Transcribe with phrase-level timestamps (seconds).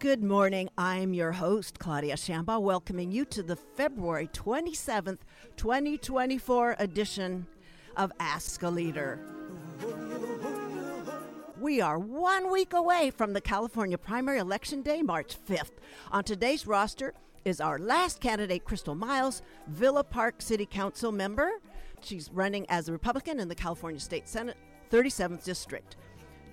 [0.00, 0.68] Good morning.
[0.76, 5.18] I'm your host, Claudia Shamba, welcoming you to the February 27th,
[5.56, 7.46] 2024 edition
[7.96, 9.20] of Ask a Leader.
[11.60, 15.78] We are one week away from the California primary election day, March 5th.
[16.10, 21.52] On today's roster is our last candidate, Crystal Miles, Villa Park City Council member.
[22.00, 24.56] She's running as a Republican in the California State Senate,
[24.94, 25.96] 37th District.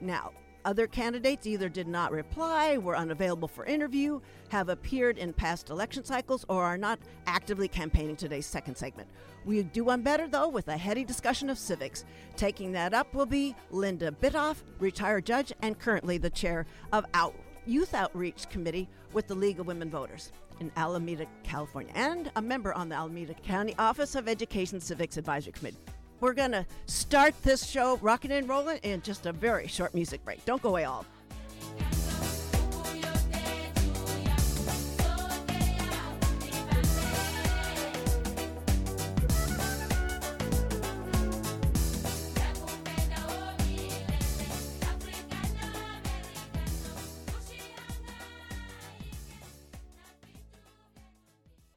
[0.02, 0.32] Now,
[0.66, 6.04] other candidates either did not reply, were unavailable for interview, have appeared in past election
[6.04, 9.08] cycles, or are not actively campaigning today's second segment.
[9.46, 12.04] We do one better, though, with a heady discussion of civics.
[12.36, 17.36] Taking that up will be Linda Bytof, retired judge and currently the chair of Out-
[17.68, 22.74] Youth Outreach Committee with the League of Women Voters in Alameda, California, and a member
[22.74, 25.78] on the Alameda County Office of Education Civics Advisory Committee.
[26.22, 30.24] We're going to start this show rocking and rolling in just a very short music
[30.24, 30.46] break.
[30.46, 31.04] Don't go away all.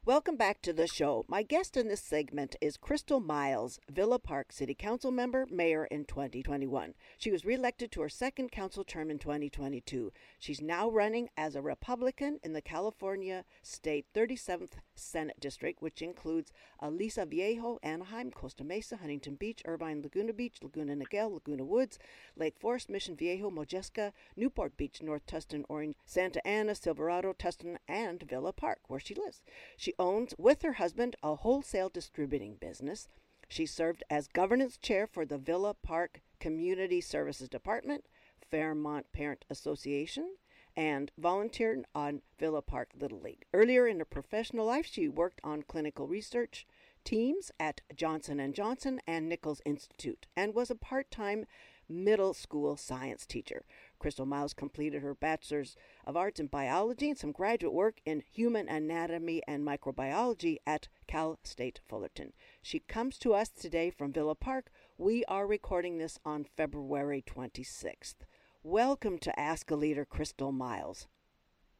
[0.07, 1.25] Welcome back to the show.
[1.27, 6.05] My guest in this segment is Crystal Miles, Villa Park City Council member, mayor in
[6.05, 6.93] 2021.
[7.17, 10.13] She was reelected to her second council term in 2022.
[10.37, 16.51] She's now running as a Republican in the California State 37th Senate District, which includes
[16.79, 21.97] Aliso Viejo, Anaheim, Costa Mesa, Huntington Beach, Irvine, Laguna Beach, Laguna Niguel, Laguna Woods,
[22.35, 28.21] Lake Forest, Mission Viejo, Modjeska, Newport Beach, North Tustin, Orange, Santa Ana, Silverado, Tustin, and
[28.21, 29.41] Villa Park, where she lives.
[29.75, 33.07] She owns, with her husband, a wholesale distributing business.
[33.47, 38.05] She served as governance chair for the Villa Park Community Services Department,
[38.49, 40.35] Fairmont Parent Association,
[40.75, 43.45] and volunteered on Villa Park Little League.
[43.53, 46.67] Earlier in her professional life, she worked on clinical research
[47.03, 51.45] teams at Johnson & Johnson and Nichols Institute and was a part-time
[51.87, 53.63] middle school science teacher.
[53.99, 55.75] Crystal Miles completed her Bachelor's
[56.05, 61.39] of Arts in Biology and some graduate work in Human Anatomy and Microbiology at Cal
[61.43, 62.33] State Fullerton.
[62.61, 64.71] She comes to us today from Villa Park.
[64.97, 68.15] We are recording this on February 26th.
[68.63, 71.07] Welcome to Ask a Leader, Crystal Miles.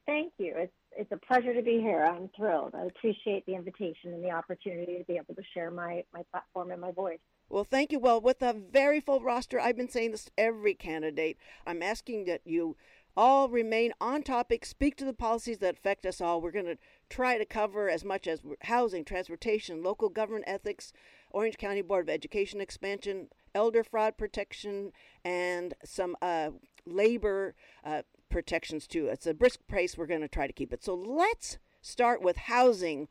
[0.06, 0.54] Thank you.
[0.56, 2.04] It's it's a pleasure to be here.
[2.06, 2.74] I'm thrilled.
[2.74, 6.72] I appreciate the invitation and the opportunity to be able to share my, my platform
[6.72, 7.20] and my voice.
[7.50, 8.00] Well, thank you.
[8.00, 11.38] Well, with a very full roster, I've been saying this to every candidate.
[11.66, 12.76] I'm asking that you
[13.16, 16.42] all remain on topic, speak to the policies that affect us all.
[16.42, 16.78] We're going to
[17.10, 20.92] try to cover as much as housing, transportation, local government ethics,
[21.32, 24.92] Orange County Board of Education expansion, elder fraud protection,
[25.24, 26.50] and some uh,
[26.86, 27.56] labor
[27.86, 29.08] uh, protections too.
[29.08, 29.98] It's a brisk pace.
[29.98, 30.84] We're going to try to keep it.
[30.84, 33.08] So let's start with housing.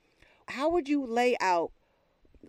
[0.49, 1.71] How would you lay out?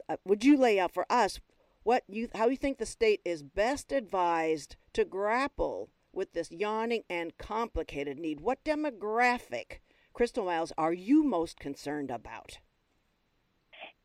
[0.10, 1.40] Uh, would you lay out for us
[1.86, 7.04] what you how you think the state is best advised to grapple with this yawning
[7.10, 8.40] and complicated need?
[8.40, 9.80] What demographic,
[10.12, 12.58] Crystal Miles, are you most concerned about?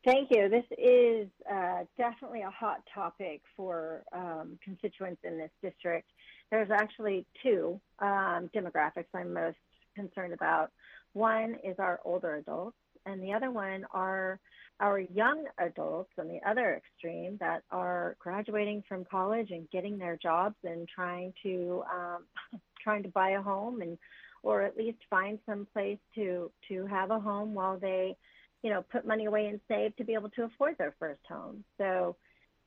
[0.05, 0.47] Thank you.
[0.47, 6.07] This is uh, definitely a hot topic for um, constituents in this district.
[6.51, 9.57] There's actually two um, demographics I'm most
[9.95, 10.69] concerned about.
[11.13, 12.77] One is our older adults,
[13.07, 14.39] and the other one are
[14.81, 20.17] our young adults on the other extreme that are graduating from college and getting their
[20.17, 22.25] jobs and trying to um,
[22.83, 23.97] trying to buy a home and
[24.43, 28.17] or at least find some place to to have a home while they
[28.63, 31.63] you know, put money away and save to be able to afford their first home.
[31.77, 32.15] So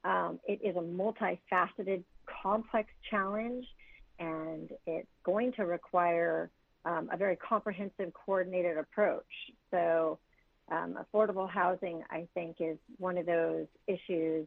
[0.04, 2.02] um, it is a multifaceted,
[2.42, 3.64] complex challenge,
[4.18, 6.50] and it's going to require
[6.84, 9.24] um, a very comprehensive, coordinated approach.
[9.70, 10.18] So
[10.70, 14.46] um, affordable housing, I think, is one of those issues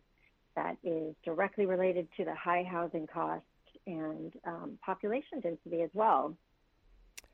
[0.55, 3.45] that is directly related to the high housing costs
[3.85, 6.35] and um, population density as well.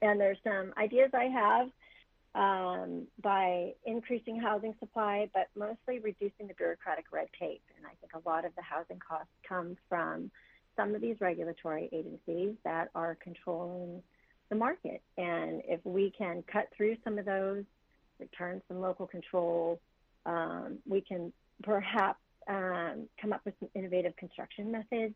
[0.01, 1.69] And there's some ideas I have
[2.35, 7.61] um, by increasing housing supply, but mostly reducing the bureaucratic red tape.
[7.77, 10.29] And I think a lot of the housing costs come from
[10.75, 14.01] some of these regulatory agencies that are controlling
[14.49, 15.01] the market.
[15.17, 17.63] And if we can cut through some of those,
[18.19, 19.79] return some local control,
[20.25, 21.33] um, we can
[21.63, 25.15] perhaps um, come up with some innovative construction methods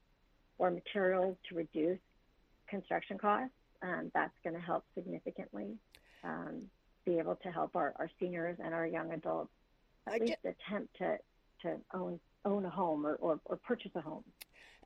[0.58, 2.00] or materials to reduce
[2.70, 3.54] construction costs.
[3.82, 5.78] Um, that's going to help significantly.
[6.24, 6.64] Um,
[7.06, 9.52] be able to help our, our seniors and our young adults
[10.06, 11.18] at I least ju- attempt to,
[11.62, 14.24] to own own a home or, or, or, purchase a home.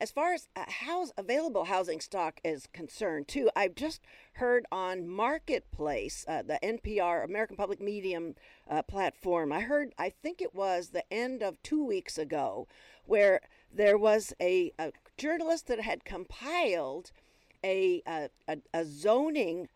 [0.01, 4.01] As far as uh, house available housing stock is concerned, too, I've just
[4.33, 8.19] heard on Marketplace, uh, the NPR American Public Media
[8.67, 9.53] uh, platform.
[9.53, 12.67] I heard, I think it was the end of two weeks ago,
[13.05, 17.11] where there was a, a journalist that had compiled
[17.63, 19.69] a, a, a zoning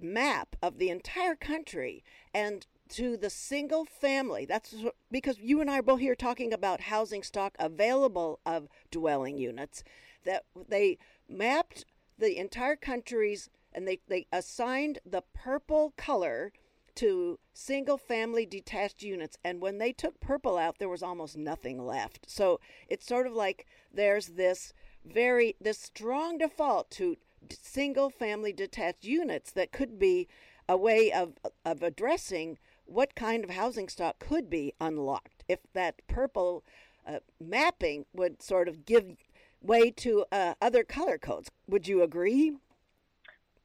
[0.00, 2.02] map of the entire country
[2.32, 4.44] and to the single family.
[4.44, 4.74] That's
[5.10, 9.82] because you and I are both here talking about housing stock available of dwelling units.
[10.24, 10.98] That they
[11.28, 11.84] mapped
[12.18, 16.52] the entire country's and they, they assigned the purple color
[16.96, 19.38] to single family detached units.
[19.42, 22.28] And when they took purple out, there was almost nothing left.
[22.28, 24.74] So it's sort of like there's this
[25.04, 27.16] very, this strong default to
[27.50, 30.28] single family detached units that could be
[30.68, 31.32] a way of,
[31.64, 36.64] of addressing what kind of housing stock could be unlocked if that purple
[37.06, 39.16] uh, mapping would sort of give
[39.60, 41.50] way to uh, other color codes.
[41.68, 42.56] Would you agree?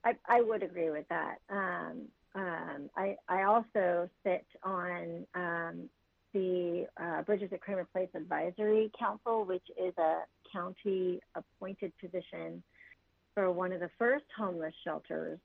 [0.04, 1.38] I, I would agree with that.
[1.50, 2.04] Um,
[2.36, 5.90] um, I, I also sit on um,
[6.34, 10.22] the uh, Bridges at Kramer Place Advisory Council, which is a
[10.52, 12.62] county appointed position
[13.34, 15.40] for one of the first homeless shelters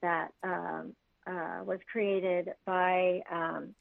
[0.00, 0.94] that um,
[1.28, 3.74] uh, was created by um,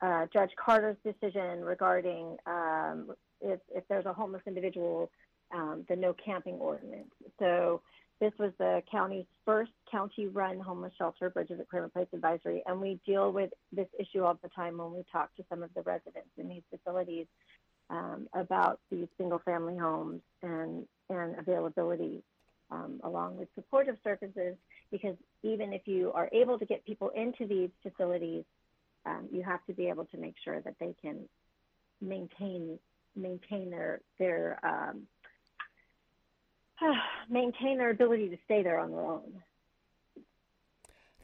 [0.00, 5.10] uh, Judge Carter's decision regarding um, if, if, there's a homeless individual,
[5.54, 7.12] um, the no camping ordinance.
[7.38, 7.82] So
[8.20, 12.98] this was the county's first county-run homeless shelter, Bridges at Kramer Place Advisory, and we
[13.06, 16.30] deal with this issue all the time when we talk to some of the residents
[16.38, 17.26] in these facilities
[17.90, 22.22] um, about these single-family homes and and availability
[22.70, 24.56] um, along with supportive services,
[24.90, 28.44] because even if you are able to get people into these facilities,
[29.06, 31.28] um, you have to be able to make sure that they can
[32.00, 32.78] maintain
[33.16, 35.02] maintain their their um,
[37.30, 39.42] maintain their ability to stay there on their own.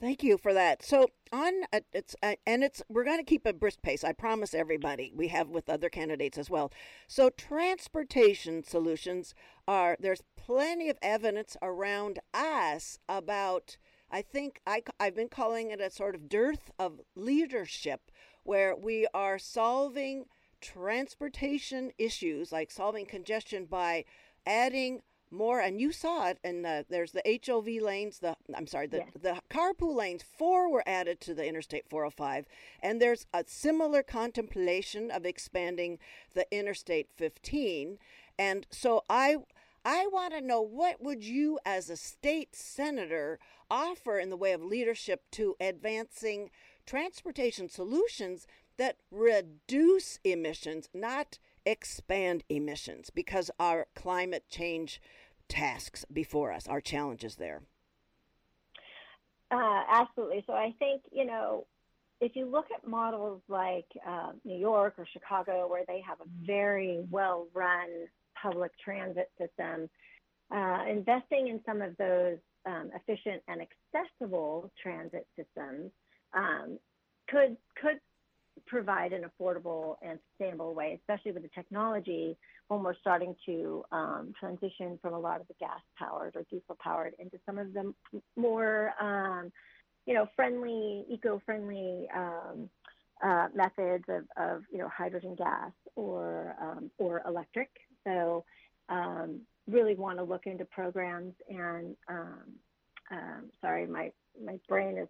[0.01, 0.83] Thank you for that.
[0.83, 1.53] So on
[1.93, 4.03] it's and it's we're going to keep a brisk pace.
[4.03, 5.13] I promise everybody.
[5.15, 6.73] We have with other candidates as well.
[7.07, 9.35] So transportation solutions
[9.69, 13.77] are there's plenty of evidence around us about
[14.11, 18.11] I think I I've been calling it a sort of dearth of leadership
[18.43, 20.25] where we are solving
[20.63, 24.07] transportation issues like solving congestion by
[24.47, 28.87] adding more and you saw it and the, there's the hov lanes the i'm sorry
[28.87, 32.47] the, the carpool lanes four were added to the interstate 405
[32.83, 35.99] and there's a similar contemplation of expanding
[36.35, 37.99] the interstate 15
[38.39, 39.37] and so i
[39.85, 43.39] i want to know what would you as a state senator
[43.71, 46.51] offer in the way of leadership to advancing
[46.87, 48.47] transportation solutions
[48.77, 55.01] that reduce emissions not expand emissions because our climate change
[55.51, 57.63] tasks before us, our challenges there.
[59.51, 60.45] Uh, absolutely.
[60.47, 61.67] So I think, you know,
[62.21, 66.47] if you look at models like uh, New York or Chicago, where they have a
[66.47, 67.89] very well run
[68.41, 69.89] public transit system,
[70.55, 73.61] uh, investing in some of those um, efficient and
[73.95, 75.91] accessible transit systems
[76.35, 76.79] um,
[77.29, 77.99] could could
[78.67, 82.37] provide an affordable and sustainable way, especially with the technology
[82.71, 86.77] when we're starting to um, transition from a lot of the gas powered or diesel
[86.81, 87.93] powered into some of the
[88.37, 89.51] more, um,
[90.07, 92.71] you know, friendly, eco friendly um,
[93.25, 97.71] uh, methods of, of, you know, hydrogen gas or, um, or electric.
[98.05, 98.45] So,
[98.89, 102.55] um, really want to look into programs and, um,
[103.61, 104.13] sorry, my,
[104.45, 105.09] my brain is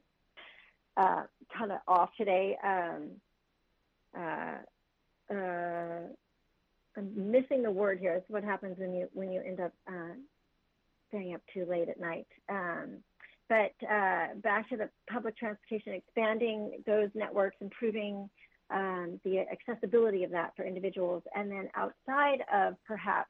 [0.96, 1.24] uh,
[1.54, 2.56] kind of off today.
[2.64, 3.10] Um,
[4.18, 6.08] uh, uh,
[6.96, 8.14] I'm missing the word here.
[8.14, 10.14] It's what happens when you when you end up uh,
[11.08, 12.26] staying up too late at night.
[12.48, 12.98] Um,
[13.48, 18.30] but uh, back to the public transportation, expanding those networks, improving
[18.70, 23.28] um, the accessibility of that for individuals, and then outside of perhaps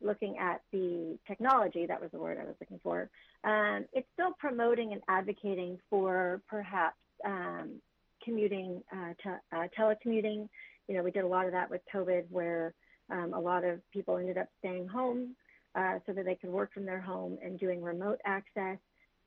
[0.00, 3.10] looking at the technology, that was the word I was looking for,
[3.42, 7.80] um, it's still promoting and advocating for perhaps um,
[8.24, 10.48] commuting, uh, te- uh, telecommuting.
[10.86, 12.74] You know, we did a lot of that with COVID, where
[13.10, 15.34] um, a lot of people ended up staying home
[15.74, 18.78] uh, so that they could work from their home and doing remote access.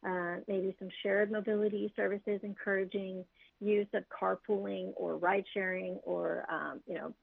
[0.05, 3.23] Uh, maybe some shared mobility services, encouraging
[3.59, 7.13] use of carpooling or ride sharing or um, you know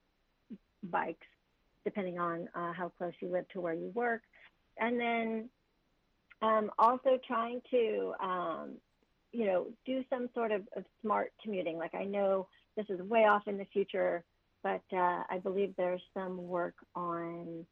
[0.84, 1.26] bikes,
[1.84, 4.22] depending on uh, how close you live to where you work,
[4.78, 5.48] and then
[6.40, 8.76] um, also trying to um,
[9.32, 11.76] you know, do some sort of, of smart commuting.
[11.76, 12.46] Like I know
[12.76, 14.24] this is way off in the future,
[14.62, 17.64] but uh, I believe there's some work on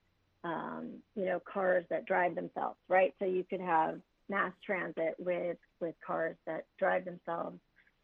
[0.46, 3.14] um, you know, cars that drive themselves, right?
[3.18, 7.58] So you could have mass transit with with cars that drive themselves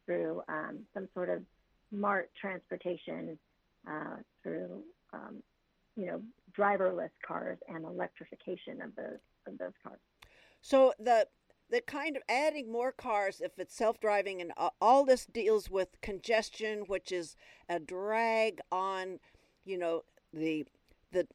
[0.06, 1.42] through um, some sort of
[1.90, 3.38] smart transportation
[3.88, 5.42] uh, through um,
[5.96, 6.20] you know
[6.58, 10.00] driverless cars and electrification of those of those cars.
[10.60, 11.26] So the
[11.72, 16.80] the kind of adding more cars if it's self-driving and all this deals with congestion
[16.86, 17.34] which is
[17.68, 19.18] a drag on
[19.64, 20.66] you know the
[21.12, 21.26] the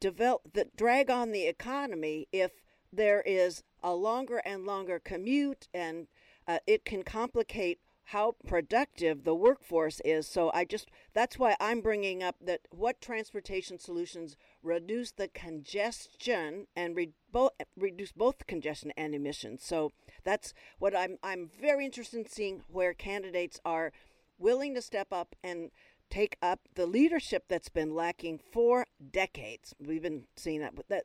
[0.00, 2.52] develop the drag on the economy if
[2.92, 6.06] there is a longer and longer commute and
[6.46, 10.26] uh, it can complicate how productive the workforce is.
[10.26, 16.66] So I just that's why I'm bringing up that what transportation solutions reduce the congestion
[16.76, 19.64] and re- bo- reduce both congestion and emissions.
[19.64, 19.92] So
[20.22, 23.92] that's what I'm I'm very interested in seeing where candidates are
[24.38, 25.70] willing to step up and
[26.10, 29.74] take up the leadership that's been lacking for decades.
[29.80, 31.04] We've been seeing that that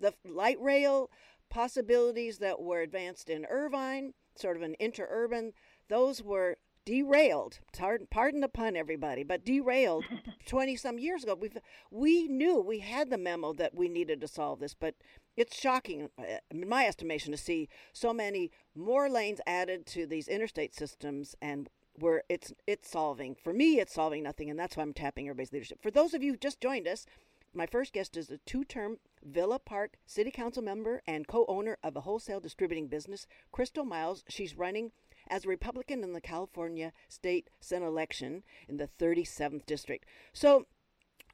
[0.00, 1.10] the light rail
[1.50, 5.52] possibilities that were advanced in Irvine, sort of an interurban
[5.88, 7.58] those were derailed.
[8.10, 10.04] Pardon the pun, everybody, but derailed
[10.46, 11.34] 20 some years ago.
[11.34, 11.50] we
[11.90, 14.94] we knew we had the memo that we needed to solve this, but
[15.36, 20.28] it's shocking, uh, in my estimation, to see so many more lanes added to these
[20.28, 21.68] interstate systems and
[21.98, 23.34] where it's it's solving.
[23.34, 25.82] For me, it's solving nothing, and that's why I'm tapping everybody's leadership.
[25.82, 27.04] For those of you who just joined us,
[27.54, 31.76] my first guest is a two term Villa Park City Council member and co owner
[31.82, 34.24] of a wholesale distributing business, Crystal Miles.
[34.28, 34.92] She's running
[35.30, 40.04] as a Republican in the California State Senate election in the 37th District.
[40.32, 40.66] So,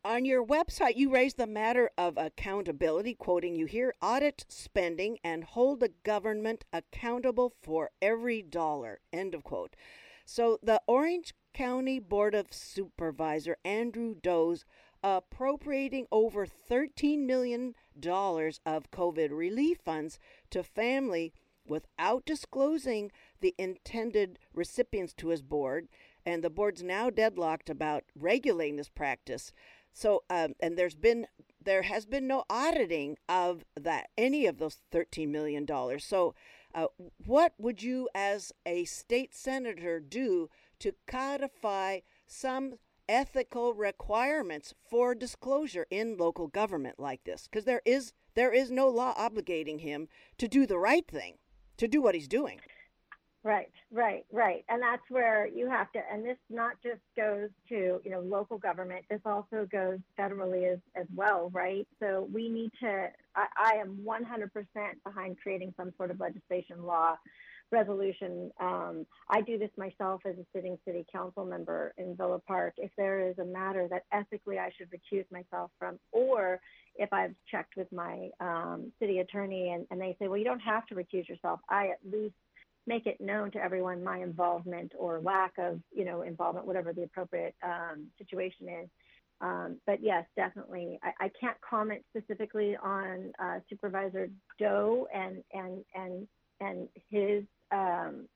[0.05, 5.45] on your website, you raise the matter of accountability, quoting you here audit spending and
[5.45, 9.01] hold the government accountable for every dollar.
[9.13, 9.75] End of quote.
[10.27, 14.67] So, the Orange County Board of Supervisor, Andrew Do's,
[15.03, 20.19] appropriating over $13 million of COVID relief funds
[20.51, 21.35] to family
[21.67, 25.89] without disclosing the intended recipients to his board,
[26.27, 29.53] and the board's now deadlocked about regulating this practice.
[29.93, 31.27] So, um, and there's been
[31.63, 36.05] there has been no auditing of that any of those thirteen million dollars.
[36.05, 36.35] So,
[36.75, 36.87] uh,
[37.25, 42.75] what would you, as a state senator, do to codify some
[43.09, 47.47] ethical requirements for disclosure in local government like this?
[47.49, 51.35] Because there is there is no law obligating him to do the right thing,
[51.79, 52.61] to do what he's doing.
[53.45, 54.65] Right, right, right.
[54.71, 58.57] And that's where you have to, and this not just goes to, you know, local
[58.57, 61.87] government, this also goes federally as, as well, right?
[62.01, 64.49] So we need to, I, I am 100%
[65.05, 67.17] behind creating some sort of legislation law
[67.71, 68.51] resolution.
[68.61, 72.75] Um, I do this myself as a sitting city council member in Villa Park.
[72.79, 76.61] If there is a matter that ethically I should recuse myself from, or
[76.97, 80.61] if I've checked with my um, city attorney and, and they say, well, you don't
[80.61, 82.35] have to recuse yourself, I at least
[82.87, 87.03] make it known to everyone my involvement or lack of, you know, involvement, whatever the
[87.03, 88.89] appropriate um, situation is.
[89.41, 90.99] Um, but yes, definitely.
[91.03, 96.29] I, I, can't comment specifically on uh, Supervisor Do and and and
[96.61, 98.29] and his um,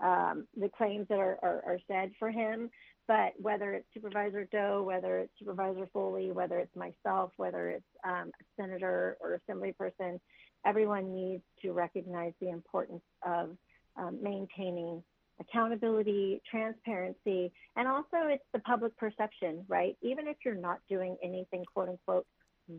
[0.00, 2.70] um, the claims that are, are, are, said for him.
[3.08, 8.30] But whether it's Supervisor Do, whether it's Supervisor Foley, whether it's myself, whether it's um,
[8.40, 10.20] a senator or assembly person,
[10.66, 13.56] everyone needs to recognize the importance of
[13.96, 15.02] um, maintaining
[15.40, 19.96] accountability, transparency, and also it's the public perception, right?
[20.02, 22.26] Even if you're not doing anything quote unquote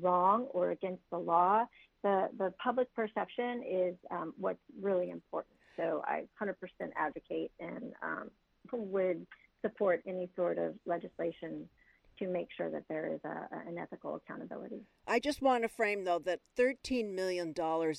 [0.01, 1.65] wrong or against the law,
[2.03, 5.57] the, the public perception is um, what's really important.
[5.77, 6.53] So I 100%
[6.96, 8.31] advocate and um,
[8.72, 9.25] would
[9.62, 11.67] support any sort of legislation
[12.19, 14.81] to make sure that there is a, an ethical accountability.
[15.07, 17.53] I just want to frame though that $13 million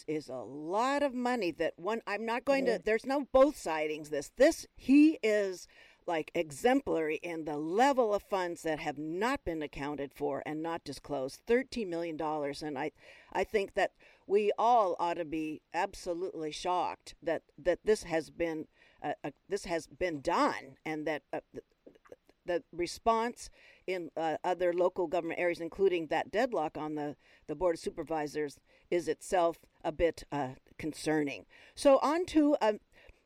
[0.06, 4.10] is a lot of money that one I'm not going to there's no both sidings
[4.10, 4.30] this.
[4.36, 5.68] This he is
[6.06, 10.82] like exemplary in the level of funds that have not been accounted for and not
[10.82, 11.40] disclosed.
[11.46, 12.90] $13 million and I
[13.32, 13.92] I think that
[14.28, 18.66] we all ought to be absolutely shocked that that this has been
[19.02, 21.62] uh, uh, this has been done and that uh, the,
[22.44, 23.50] the response
[23.86, 27.16] in uh, other local government areas, including that deadlock on the,
[27.46, 28.58] the Board of Supervisors,
[28.90, 31.46] is itself a bit uh, concerning.
[31.74, 32.74] So, on to a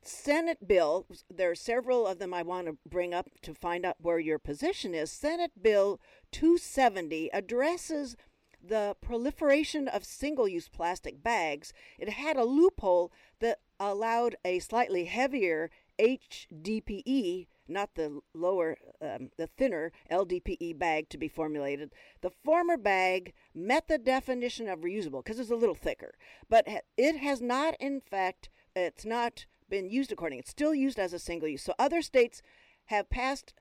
[0.05, 1.07] Senate bill.
[1.31, 4.39] There are several of them I want to bring up to find out where your
[4.39, 5.13] position is.
[5.13, 6.01] Senate Bill
[6.33, 8.17] 270 addresses
[8.63, 11.73] the proliferation of single use plastic bags.
[11.99, 19.47] It had a loophole that allowed a slightly heavier HDPE not the lower, um, the
[19.47, 21.93] thinner LDPE bag to be formulated.
[22.21, 26.15] The former bag met the definition of reusable because it's a little thicker,
[26.49, 26.67] but
[26.97, 30.39] it has not, in fact, it's not been used according.
[30.39, 31.63] It's still used as a single use.
[31.63, 32.43] So other states
[32.87, 33.55] have passed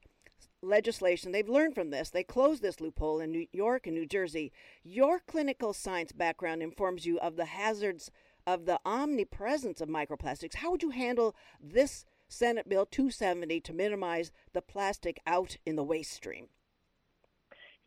[0.61, 1.31] legislation.
[1.31, 2.09] They've learned from this.
[2.09, 4.51] They closed this loophole in New York and New Jersey.
[4.83, 8.11] Your clinical science background informs you of the hazards
[8.47, 10.55] of the omnipresence of microplastics.
[10.55, 15.83] How would you handle this Senate Bill 270 to minimize the plastic out in the
[15.83, 16.47] waste stream?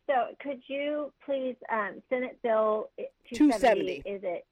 [0.07, 2.89] So, could you please, um, Senate Bill
[3.33, 4.45] 270, 270, is it?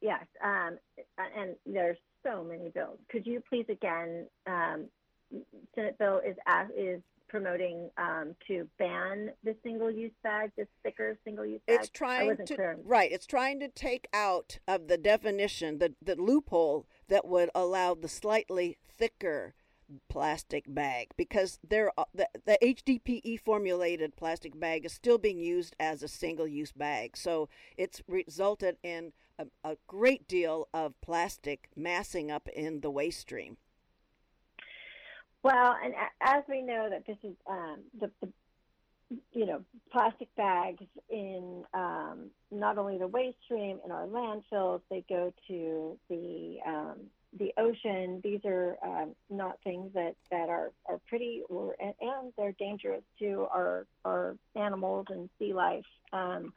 [0.00, 0.78] Yes, um,
[1.18, 2.98] and there's so many bills.
[3.10, 4.86] Could you please again, um,
[5.74, 6.36] Senate Bill is
[6.76, 11.78] is promoting um, to ban the single-use bag, this thicker single-use bag.
[11.80, 12.78] It's trying to clear.
[12.84, 13.10] right.
[13.10, 18.08] It's trying to take out of the definition the the loophole that would allow the
[18.08, 19.54] slightly thicker
[20.08, 26.02] plastic bag because there the, the HDPE formulated plastic bag is still being used as
[26.02, 27.16] a single use bag.
[27.16, 33.20] So it's resulted in a, a great deal of plastic massing up in the waste
[33.20, 33.56] stream.
[35.46, 38.28] Well, and as we know that this is um, the, the,
[39.32, 39.62] you know
[39.92, 45.96] plastic bags in um, not only the waste stream in our landfills, they go to
[46.10, 46.96] the um,
[47.38, 48.20] the ocean.
[48.24, 53.04] These are um, not things that, that are, are pretty or and, and, they're dangerous
[53.20, 55.86] to our our animals and sea life.
[56.12, 56.52] Um,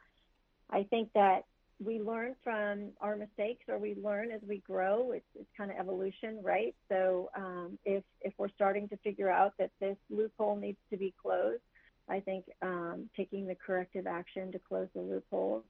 [0.68, 1.44] I think that
[1.82, 5.12] we learn from our mistakes or we learn as we grow.
[5.12, 6.74] It's, it's kind of evolution, right?
[6.88, 11.14] So um, if, if we're starting to figure out that this loophole needs to be
[11.20, 11.62] closed,
[12.08, 15.64] I think um, taking the corrective action to close the loophole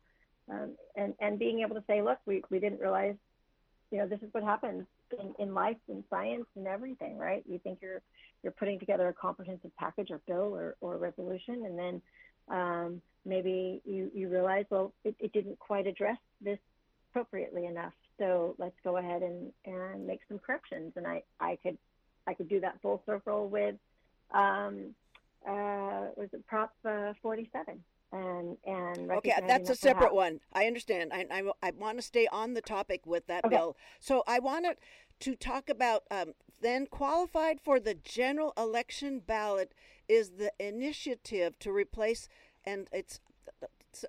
[0.51, 3.15] um, and, and being able to say, look, we, we didn't realize,
[3.93, 4.87] you know, this is what happens
[5.19, 7.45] in, in life and science and everything, right?
[7.49, 8.03] You think you're,
[8.43, 12.03] you're putting together a comprehensive package or bill or, or resolution and then
[12.51, 16.59] um, maybe you, you realize, well, it, it didn't quite address this
[17.11, 17.93] appropriately enough.
[18.19, 20.93] So let's go ahead and, and make some corrections.
[20.97, 21.79] And I, I could
[22.27, 23.77] I could do that full circle with
[24.33, 24.95] um,
[25.49, 27.83] uh, was it Prop uh, 47
[28.13, 32.27] and and okay that's a separate one i understand i i, I want to stay
[32.33, 33.55] on the topic with that okay.
[33.55, 34.79] bill so i wanted
[35.21, 39.73] to talk about um, then qualified for the general election ballot
[40.11, 42.29] is the initiative to replace
[42.65, 43.21] and it's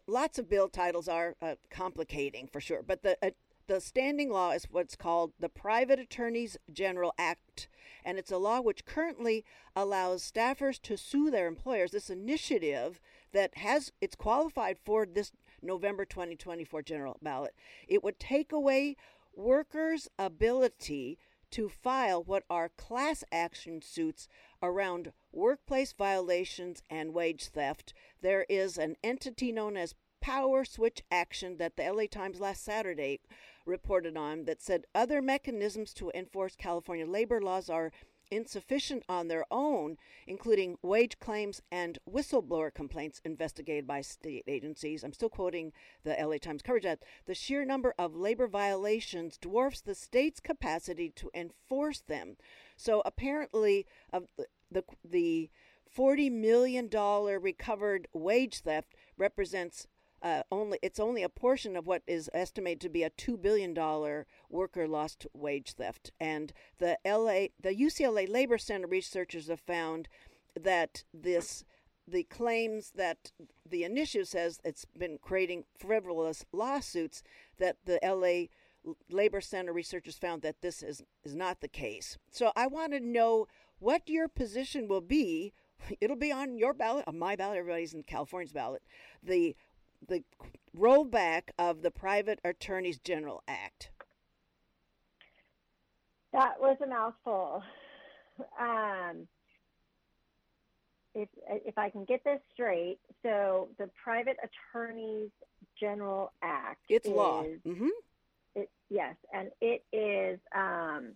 [0.08, 3.32] lots of bill titles are uh, complicating for sure, but the uh,
[3.68, 7.70] the standing law is what's called the Private Attorneys General Act,
[8.04, 11.92] and it's a law which currently allows staffers to sue their employers.
[11.92, 13.00] This initiative
[13.32, 17.54] that has it's qualified for this November 2024 general ballot.
[17.88, 18.98] It would take away
[19.36, 21.18] workers' ability
[21.52, 24.28] to file what are class action suits
[24.62, 27.94] around workplace violations and wage theft.
[28.22, 33.20] There is an entity known as Power Switch Action that the LA Times last Saturday
[33.66, 37.92] reported on that said other mechanisms to enforce California labor laws are
[38.32, 45.04] insufficient on their own, including wage claims and whistleblower complaints investigated by state agencies.
[45.04, 49.82] I'm still quoting the LA Times coverage that the sheer number of labor violations dwarfs
[49.82, 52.38] the state's capacity to enforce them.
[52.78, 55.50] So apparently, of the, the, the
[55.96, 56.90] $40 million
[57.42, 59.88] recovered wage theft represents
[60.22, 63.74] uh, only it's only a portion of what is estimated to be a two billion
[63.74, 66.12] dollar worker lost wage theft.
[66.20, 70.08] And the LA, the UCLA Labor Center researchers have found
[70.60, 71.64] that this
[72.08, 73.32] the claims that
[73.68, 77.24] the initiative says it's been creating frivolous lawsuits
[77.58, 78.48] that the LA
[79.10, 82.18] Labor Center researchers found that this is, is not the case.
[82.32, 83.48] So I want to know
[83.80, 85.54] what your position will be.
[86.02, 88.82] It'll be on your ballot, on my ballot, everybody's in California's ballot.
[89.22, 89.56] The
[90.08, 90.24] the
[90.78, 93.92] rollback of the Private Attorneys General Act?
[96.34, 97.64] That was a mouthful.
[98.60, 99.28] Um,
[101.14, 105.30] if if I can get this straight, so the Private Attorneys
[105.80, 106.80] General Act.
[106.90, 107.44] It's is, law.
[107.44, 107.88] Mm-hmm.
[108.56, 110.40] It, yes, and it is.
[110.56, 111.14] Um,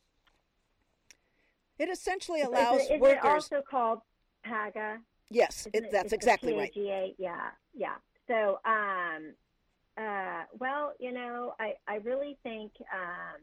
[1.79, 3.19] it essentially allows is it, is workers.
[3.23, 3.99] It also called
[4.43, 4.99] PAGA.
[5.29, 6.71] Yes, it, that's exactly right.
[6.75, 7.95] Yeah, yeah.
[8.27, 9.33] So, um,
[9.97, 13.41] uh, well, you know, I, I really think um,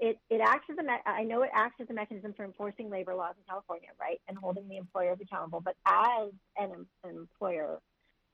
[0.00, 2.90] it, it acts as a me- I know it acts as a mechanism for enforcing
[2.90, 5.60] labor laws in California, right, and holding the employers accountable.
[5.60, 7.80] But as an, an employer,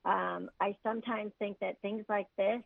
[0.05, 2.62] um, I sometimes think that things like this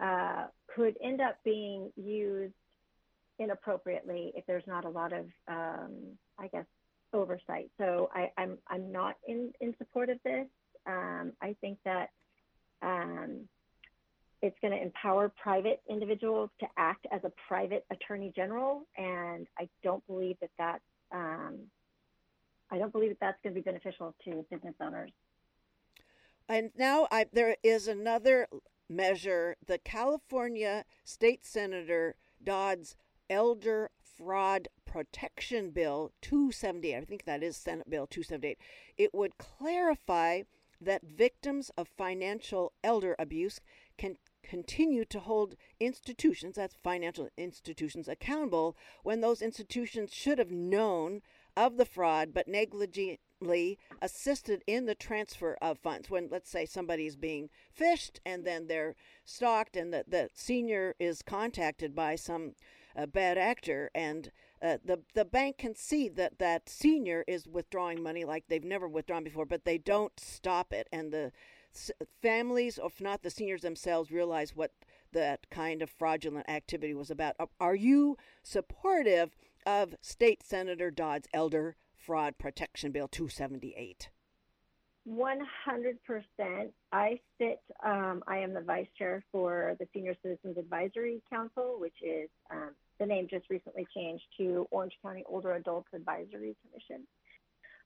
[0.00, 2.54] uh, could end up being used
[3.38, 5.94] inappropriately if there's not a lot of, um,
[6.38, 6.66] I guess,
[7.12, 7.70] oversight.
[7.78, 10.46] So I, I'm, I'm not in, in support of this.
[10.88, 12.10] Um, I think that
[12.82, 13.48] um,
[14.40, 19.68] it's going to empower private individuals to act as a private attorney general, and I
[19.82, 21.58] don't believe that that's um,
[22.70, 25.10] I don't believe that that's going to be beneficial to business owners.
[26.48, 28.48] And now I, there is another
[28.88, 29.56] measure.
[29.66, 32.96] The California State Senator Dodd's
[33.28, 36.96] Elder Fraud Protection Bill 278.
[36.96, 38.58] I think that is Senate Bill 278.
[38.96, 40.42] It would clarify
[40.80, 43.60] that victims of financial elder abuse
[43.96, 51.20] can continue to hold institutions, that's financial institutions, accountable when those institutions should have known
[51.56, 56.08] of the fraud but negligently assisted in the transfer of funds.
[56.08, 60.94] When, let's say, somebody is being phished and then they're stalked and the, the senior
[60.98, 62.54] is contacted by some
[62.96, 64.30] uh, bad actor and
[64.62, 68.88] uh, the the bank can see that that senior is withdrawing money like they've never
[68.88, 71.32] withdrawn before, but they don't stop it, and the
[72.22, 74.72] families, if not the seniors themselves, realize what
[75.12, 77.36] that kind of fraudulent activity was about.
[77.60, 84.08] Are you supportive of State Senator Dodd's Elder Fraud Protection Bill 278?
[85.08, 86.70] 100%.
[86.92, 91.94] I sit, um, I am the vice chair for the Senior Citizens Advisory Council, which
[92.02, 97.06] is um, the name just recently changed to Orange County Older Adults Advisory Commission.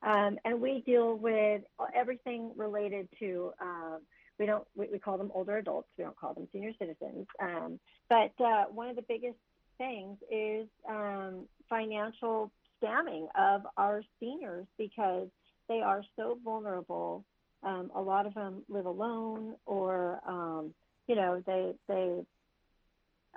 [0.01, 1.61] Um, and we deal with
[1.95, 3.99] everything related to, um,
[4.37, 7.25] we don't, we, we, call them older adults, we don't call them senior citizens.
[7.41, 9.37] Um, but uh, one of the biggest
[9.77, 15.29] things is um, financial scamming of our seniors because
[15.73, 17.25] they are so vulnerable.
[17.63, 20.73] Um, a lot of them live alone or, um,
[21.07, 22.19] you know, they, they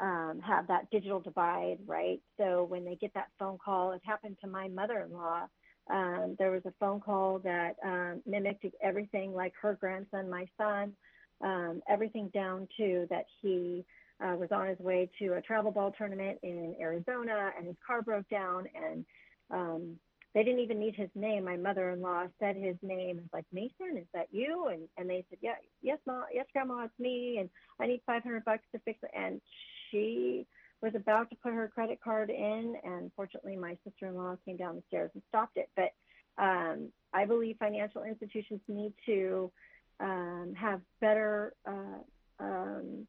[0.01, 2.20] um, have that digital divide, right?
[2.37, 5.46] So when they get that phone call, it happened to my mother-in-law.
[5.88, 10.92] Um, there was a phone call that um, mimicked everything like her grandson, my son,
[11.40, 13.85] um, everything down to that he
[14.20, 18.03] uh, was on his way to a travel ball tournament in Arizona and his car
[18.03, 19.05] broke down and
[19.51, 19.96] um,
[20.37, 21.46] they didn't even need his name.
[21.46, 23.20] My mother-in-law said his name.
[23.25, 24.68] It's like Mason, is that you?
[24.70, 27.38] And and they said, yeah, yes, mom, yes, grandma, it's me.
[27.40, 27.49] And
[27.81, 29.11] I need 500 bucks to fix it.
[29.16, 29.40] And
[29.90, 30.46] she
[30.83, 34.83] was about to put her credit card in, and fortunately, my sister-in-law came down the
[34.88, 35.70] stairs and stopped it.
[35.75, 35.94] But
[36.37, 39.51] um, I believe financial institutions need to
[40.01, 42.03] um, have better uh,
[42.40, 43.07] um,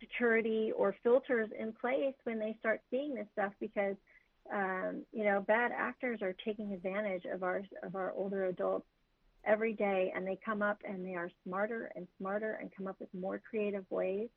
[0.00, 3.96] security or filters in place when they start seeing this stuff because
[4.52, 8.86] um, you know bad actors are taking advantage of our of our older adults
[9.44, 12.96] every day and they come up and they are smarter and smarter and come up
[13.00, 14.28] with more creative ways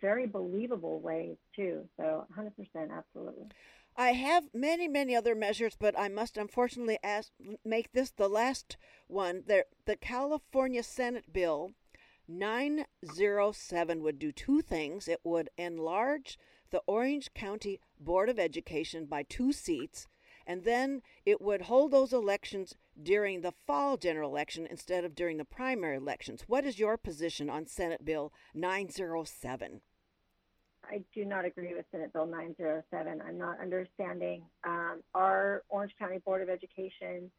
[0.00, 1.88] very believable ways too.
[1.96, 2.50] So 100%
[2.90, 3.46] absolutely.
[3.96, 7.32] I have many, many other measures, but I must unfortunately ask,
[7.64, 8.76] make this the last
[9.08, 9.42] one.
[9.46, 11.72] There, the California Senate bill
[12.28, 15.08] 907 would do two things.
[15.08, 16.38] It would enlarge
[16.70, 20.06] the Orange County Board of Education by two seats,
[20.46, 25.36] and then it would hold those elections during the fall general election instead of during
[25.36, 26.44] the primary elections.
[26.46, 29.80] What is your position on Senate Bill 907?
[30.84, 33.22] I do not agree with Senate Bill 907.
[33.26, 34.42] I'm not understanding.
[34.64, 37.30] Um, our Orange County Board of Education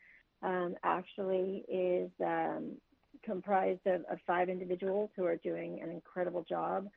[0.41, 2.77] um, actually is um,
[3.23, 6.87] comprised of, of, five individuals who are doing an incredible job.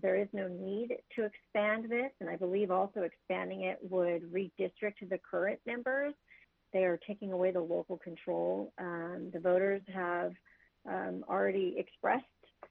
[0.00, 5.08] There is no need to expand this, and I believe also expanding it would redistrict
[5.08, 6.14] the current members
[6.76, 8.72] they are taking away the local control.
[8.78, 10.32] Um, the voters have
[10.86, 12.24] um, already expressed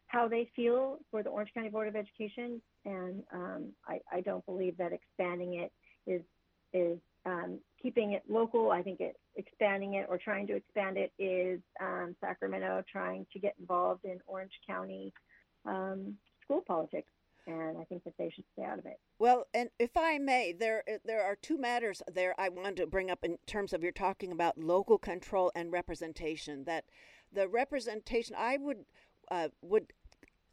[0.08, 4.46] how they feel for the Orange County Board of Education, and um, I, I, don't
[4.46, 5.72] believe that expanding it
[6.06, 6.22] is
[6.74, 8.72] is um, keeping it local.
[8.72, 13.40] I think it expanding it or trying to expand it is um, Sacramento trying to
[13.40, 15.12] get involved in Orange County
[15.66, 17.10] um, school politics
[17.48, 19.00] and I think that they should stay out of it.
[19.20, 23.12] Well, and if I may, there there are two matters there I wanted to bring
[23.12, 26.66] up in terms of you're talking about local control and representation.
[26.66, 26.86] That
[27.32, 28.86] the representation I would
[29.30, 29.94] uh, would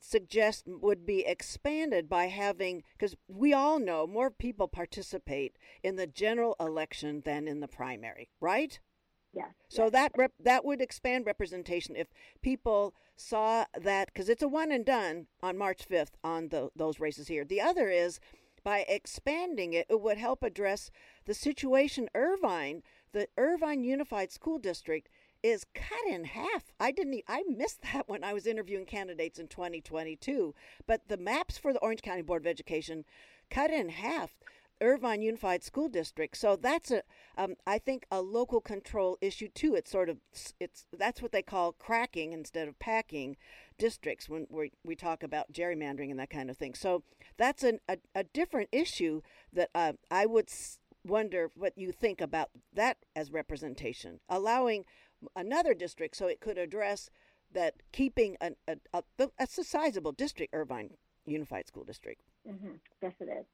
[0.01, 6.07] suggest would be expanded by having because we all know more people participate in the
[6.07, 8.81] general election than in the primary, right?
[9.33, 9.49] Yes.
[9.69, 12.09] So that rep, that would expand representation if
[12.43, 17.01] people saw that because it's a one and done on March 5th on the, those
[17.01, 17.45] races here.
[17.45, 18.21] The other is
[18.65, 20.91] by expanding it, it would help address
[21.25, 25.09] the situation Irvine, the Irvine Unified School District
[25.43, 26.73] is cut in half.
[26.79, 30.55] I didn't I missed that when I was interviewing candidates in 2022,
[30.87, 33.05] but the maps for the Orange County Board of Education
[33.51, 34.31] cut in half.
[34.83, 36.37] Irvine Unified School District.
[36.37, 37.03] So that's a,
[37.39, 39.75] um, I think, a local control issue too.
[39.75, 40.19] It's sort of,
[40.61, 43.37] it's that's what they call cracking instead of packing
[43.79, 46.75] districts when we we talk about gerrymandering and that kind of thing.
[46.75, 47.03] So
[47.37, 50.51] that's an, a a different issue that uh, I would
[51.05, 54.85] wonder what you think about that as representation, allowing
[55.37, 57.11] another district so it could address
[57.53, 60.91] that keeping a, a, a, a sizable district, Irvine
[61.27, 62.21] Unified School District.
[62.49, 62.75] Mm-hmm.
[63.03, 63.47] Yes, it is.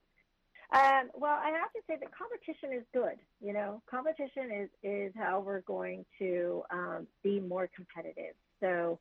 [0.71, 3.19] Um, well, I have to say that competition is good.
[3.41, 8.35] You know, competition is is how we're going to um, be more competitive.
[8.61, 8.99] So,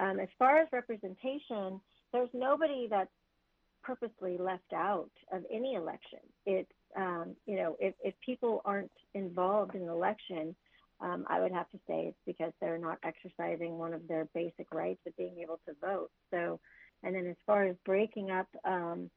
[0.00, 1.80] um, as far as representation,
[2.12, 3.10] there's nobody that's
[3.82, 6.20] purposely left out of any election.
[6.46, 10.54] It's um, you know, if if people aren't involved in an election,
[11.00, 14.72] um, I would have to say it's because they're not exercising one of their basic
[14.72, 16.10] rights of being able to vote.
[16.30, 16.60] So,
[17.02, 19.10] and then as far as breaking up um,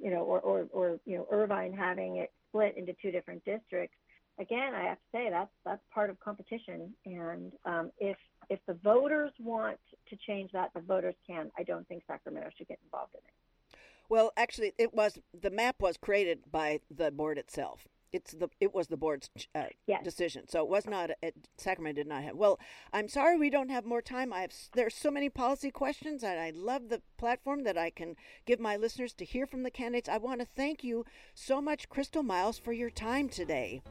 [0.00, 3.96] you know, or, or, or, you know, Irvine having it split into two different districts,
[4.38, 6.94] again, I have to say that's that's part of competition.
[7.04, 8.16] And um, if
[8.48, 11.50] if the voters want to change that, the voters can.
[11.58, 13.78] I don't think Sacramento should get involved in it.
[14.08, 18.74] Well, actually, it was the map was created by the board itself it's the it
[18.74, 20.02] was the board's uh, yes.
[20.04, 20.48] decision.
[20.48, 22.36] So it was not it, Sacramento did not have.
[22.36, 22.58] Well,
[22.92, 24.32] I'm sorry we don't have more time.
[24.32, 28.16] I have there's so many policy questions, and I love the platform that I can
[28.46, 30.08] give my listeners to hear from the candidates.
[30.08, 33.82] I want to thank you so much, Crystal Miles, for your time today.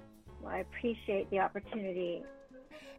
[0.41, 2.23] Well, I appreciate the opportunity.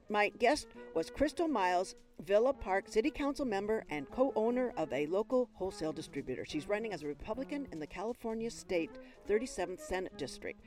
[0.09, 5.07] My guest was Crystal Miles, Villa Park City Council member and co owner of a
[5.07, 6.45] local wholesale distributor.
[6.45, 8.91] She's running as a Republican in the California State
[9.29, 10.61] 37th Senate District.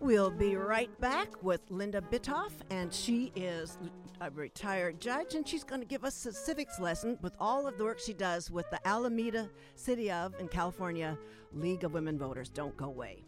[0.00, 3.78] We'll be right back with Linda Bytof, and she is
[4.20, 7.76] a retired judge, and she's going to give us a civics lesson with all of
[7.76, 11.18] the work she does with the Alameda City of in California
[11.52, 12.48] League of Women Voters.
[12.48, 13.24] Don't go away.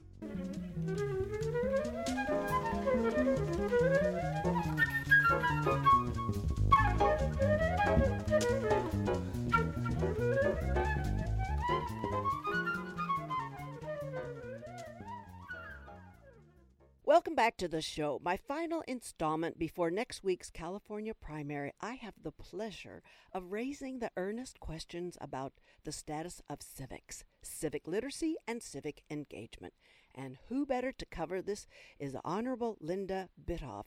[17.38, 18.20] Back to the show.
[18.20, 23.00] My final installment before next week's California primary, I have the pleasure
[23.32, 25.52] of raising the earnest questions about
[25.84, 29.74] the status of civics, civic literacy, and civic engagement.
[30.16, 31.68] And who better to cover this
[32.00, 33.84] is Honorable Linda Bytof,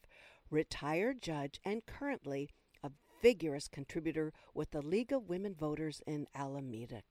[0.49, 7.01] retired judge and currently a vigorous contributor with the League of Women Voters in Alameda.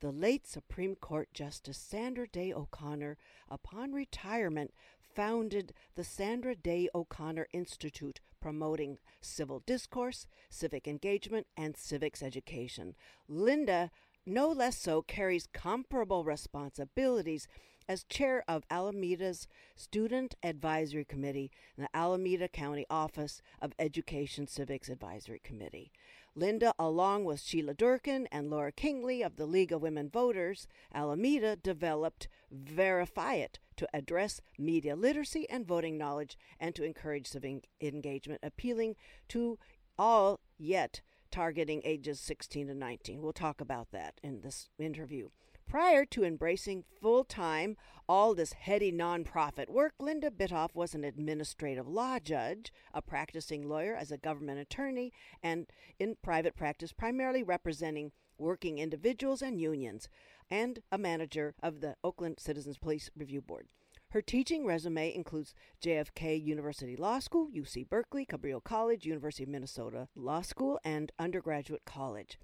[0.00, 3.16] The late Supreme Court Justice Sandra Day O'Connor,
[3.48, 4.74] upon retirement,
[5.16, 12.94] founded the Sandra Day O'Connor Institute, promoting civil discourse, civic engagement, and civics education.
[13.26, 13.90] Linda,
[14.26, 17.48] no less so, carries comparable responsibilities
[17.88, 24.88] as chair of Alameda's Student Advisory Committee and the Alameda County Office of Education Civics
[24.88, 25.92] Advisory Committee.
[26.38, 31.56] Linda, along with Sheila Durkin and Laura Kingley of the League of Women Voters, Alameda
[31.56, 38.40] developed Verify It to address media literacy and voting knowledge and to encourage civic engagement,
[38.42, 38.96] appealing
[39.28, 39.58] to
[39.98, 43.22] all yet targeting ages 16 to 19.
[43.22, 45.30] We'll talk about that in this interview.
[45.68, 47.76] Prior to embracing full time
[48.08, 53.94] all this heady nonprofit work, Linda Bytof was an administrative law judge, a practicing lawyer
[53.96, 55.66] as a government attorney, and
[55.98, 60.08] in private practice, primarily representing working individuals and unions,
[60.48, 63.66] and a manager of the Oakland Citizens Police Review Board.
[64.10, 65.52] Her teaching resume includes
[65.82, 71.84] JFK University Law School, UC Berkeley, Cabrillo College, University of Minnesota Law School, and undergraduate
[71.84, 72.38] college.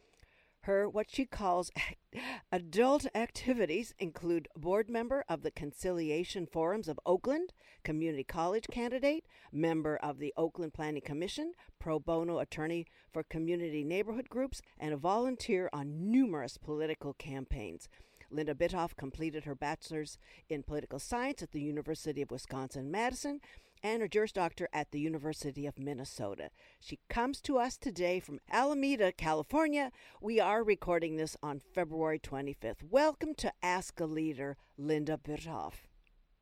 [0.63, 1.73] Her what she calls
[2.53, 9.97] adult activities include board member of the Conciliation Forums of Oakland, community college candidate, member
[9.97, 15.69] of the Oakland Planning Commission, pro bono attorney for community neighborhood groups, and a volunteer
[15.73, 17.89] on numerous political campaigns.
[18.31, 20.17] Linda Bytof completed her bachelor's
[20.49, 23.41] in political science at the University of Wisconsin Madison
[23.83, 26.51] and a Juris Doctor at the University of Minnesota.
[26.81, 29.91] She comes to us today from Alameda, California.
[30.21, 32.83] We are recording this on February 25th.
[32.89, 35.73] Welcome to Ask a Leader, Linda Bytof.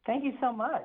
[0.06, 0.82] Thank you so much.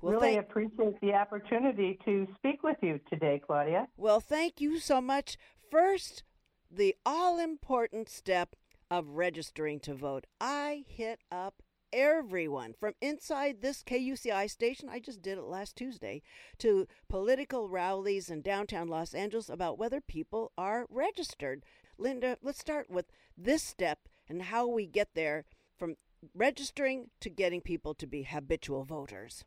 [0.00, 3.88] Well, really thank- appreciate the opportunity to speak with you today, Claudia.
[3.96, 5.36] Well, thank you so much.
[5.70, 6.22] First,
[6.70, 8.56] the all important step
[8.90, 10.26] of registering to vote.
[10.40, 11.62] I hit up
[11.92, 16.22] everyone from inside this KUCI station, I just did it last Tuesday,
[16.58, 21.64] to political rallies in downtown Los Angeles about whether people are registered.
[21.98, 25.44] Linda, let's start with this step and how we get there.
[25.78, 25.96] from
[26.34, 29.44] registering to getting people to be habitual voters?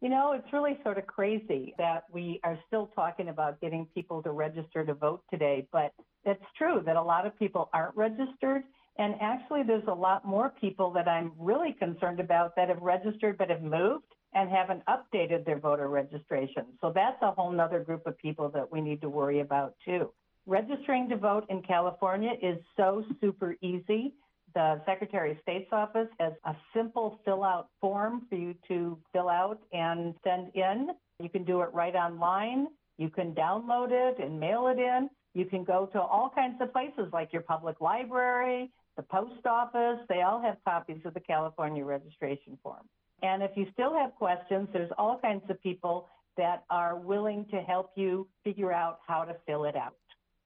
[0.00, 4.22] You know, it's really sort of crazy that we are still talking about getting people
[4.22, 5.92] to register to vote today, but
[6.24, 8.64] it's true that a lot of people aren't registered.
[8.98, 13.36] And actually, there's a lot more people that I'm really concerned about that have registered
[13.36, 16.64] but have moved and haven't updated their voter registration.
[16.80, 20.10] So that's a whole other group of people that we need to worry about too.
[20.46, 24.14] Registering to vote in California is so super easy.
[24.54, 29.28] The Secretary of State's office has a simple fill out form for you to fill
[29.28, 30.90] out and send in.
[31.20, 32.68] You can do it right online.
[32.96, 35.10] You can download it and mail it in.
[35.34, 39.98] You can go to all kinds of places like your public library, the post office.
[40.08, 42.88] They all have copies of the California registration form.
[43.22, 47.60] And if you still have questions, there's all kinds of people that are willing to
[47.60, 49.96] help you figure out how to fill it out,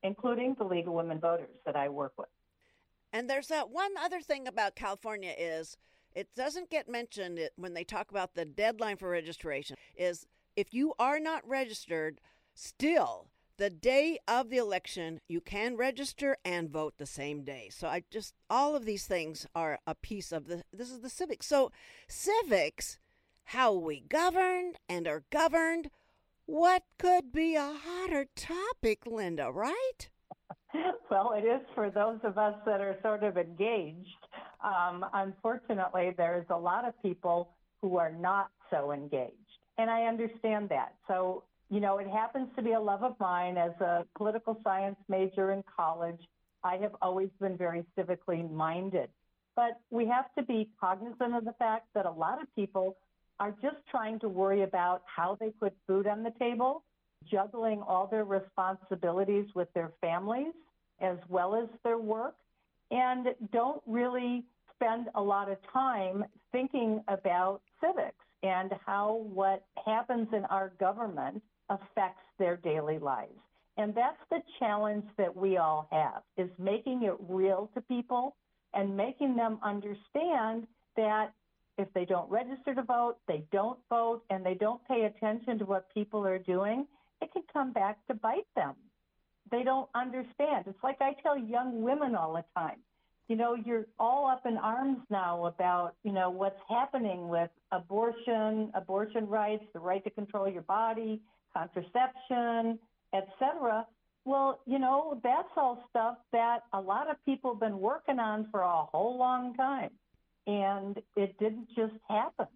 [0.03, 2.29] including the League of Women Voters that I work with.
[3.13, 5.77] And there's that one other thing about California is
[6.15, 10.95] it doesn't get mentioned when they talk about the deadline for registration is if you
[10.99, 12.21] are not registered
[12.55, 13.27] still
[13.61, 17.69] the day of the election, you can register and vote the same day.
[17.71, 21.11] So I just all of these things are a piece of the this is the
[21.11, 21.47] civics.
[21.47, 21.71] So
[22.09, 22.99] civics,
[23.45, 25.91] how we govern and are governed.
[26.47, 30.09] What could be a hotter topic, Linda, right?
[31.11, 34.07] Well, it is for those of us that are sort of engaged.
[34.63, 37.51] Um, unfortunately, there's a lot of people
[37.83, 39.35] who are not so engaged.
[39.77, 40.95] And I understand that.
[41.09, 44.97] So you know, it happens to be a love of mine as a political science
[45.09, 46.21] major in college.
[46.65, 49.09] I have always been very civically minded.
[49.55, 52.97] But we have to be cognizant of the fact that a lot of people
[53.39, 56.83] are just trying to worry about how they put food on the table,
[57.31, 60.53] juggling all their responsibilities with their families
[61.01, 62.35] as well as their work,
[62.91, 70.29] and don't really spend a lot of time thinking about civics and how what happens
[70.33, 73.33] in our government affects their daily lives.
[73.77, 78.37] And that's the challenge that we all have is making it real to people
[78.75, 81.33] and making them understand that
[81.79, 85.65] if they don't register to vote, they don't vote, and they don't pay attention to
[85.65, 86.87] what people are doing,
[87.23, 88.75] it can come back to bite them.
[89.51, 90.67] They don't understand.
[90.67, 92.79] It's like I tell young women all the time.
[93.29, 98.71] You know, you're all up in arms now about, you know, what's happening with abortion,
[98.75, 101.23] abortion rights, the right to control your body,
[101.57, 102.79] contraception,
[103.15, 103.87] etc.
[104.25, 108.49] Well, you know, that's all stuff that a lot of people have been working on
[108.51, 109.91] for a whole long time.
[110.47, 112.47] And it didn't just happen.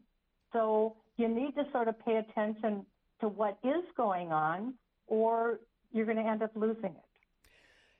[0.53, 2.87] So you need to sort of pay attention
[3.21, 4.75] to what is going on,
[5.07, 5.61] or
[5.93, 7.05] you're going to end up losing it.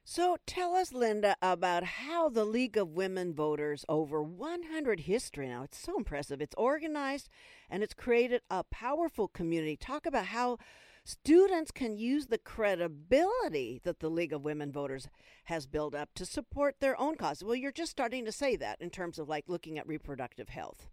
[0.07, 5.63] So tell us, Linda, about how the League of Women Voters, over 100 history now,
[5.63, 6.43] it's so impressive.
[6.43, 7.31] It's organized
[7.71, 9.79] and it's created a powerful community.
[9.79, 10.59] Talk about how
[11.05, 15.09] students can use the credibility that the League of Women Voters
[15.45, 17.45] has built up to support their own cause.
[17.45, 20.89] Well, you're just starting to say that in terms of like looking at reproductive health.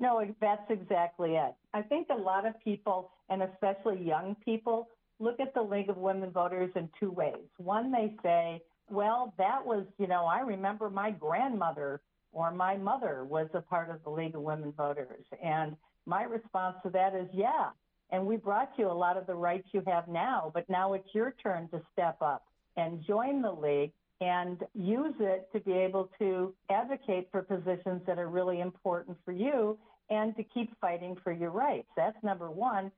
[0.00, 1.54] No, that's exactly it.
[1.72, 4.88] I think a lot of people, and especially young people,
[5.20, 7.46] look at the League of Women Voters in two ways.
[7.58, 12.00] One, they say, well, that was, you know, I remember my grandmother
[12.32, 15.24] or my mother was a part of the League of Women Voters.
[15.42, 17.68] And my response to that is, yeah.
[18.10, 21.08] And we brought you a lot of the rights you have now, but now it's
[21.14, 22.44] your turn to step up
[22.76, 28.18] and join the League and use it to be able to advocate for positions that
[28.18, 29.78] are really important for you
[30.10, 31.88] and to keep fighting for your rights.
[31.96, 32.92] That's number one.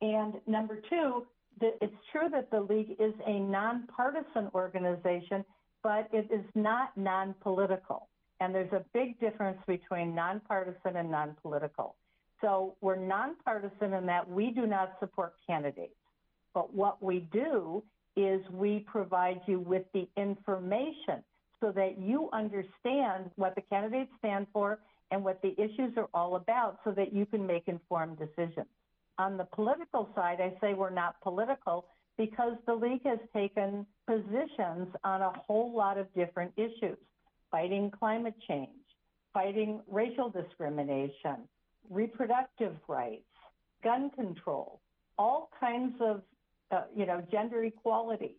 [0.00, 1.26] And number two,
[1.60, 5.44] it's true that the League is a nonpartisan organization,
[5.82, 8.08] but it is not non-political.
[8.40, 11.96] And there's a big difference between nonpartisan and non-political.
[12.40, 15.94] So we're nonpartisan in that we do not support candidates.
[16.54, 17.82] But what we do
[18.16, 21.22] is we provide you with the information
[21.60, 26.36] so that you understand what the candidates stand for and what the issues are all
[26.36, 28.66] about so that you can make informed decisions.
[29.18, 31.86] On the political side, I say we're not political
[32.16, 36.96] because the league has taken positions on a whole lot of different issues
[37.50, 38.70] fighting climate change,
[39.34, 41.48] fighting racial discrimination,
[41.88, 43.24] reproductive rights,
[43.82, 44.80] gun control,
[45.18, 46.22] all kinds of,
[46.70, 48.36] uh, you know, gender equality.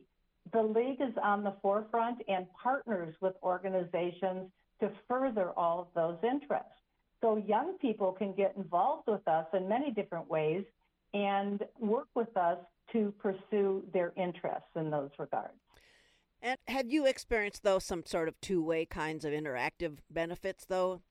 [0.54, 6.18] The league is on the forefront and partners with organizations to further all of those
[6.24, 6.68] interests.
[7.22, 10.64] So young people can get involved with us in many different ways
[11.14, 12.58] and work with us
[12.94, 15.54] to pursue their interests in those regards.
[16.42, 21.02] And have you experienced, though, some sort of two way kinds of interactive benefits, though,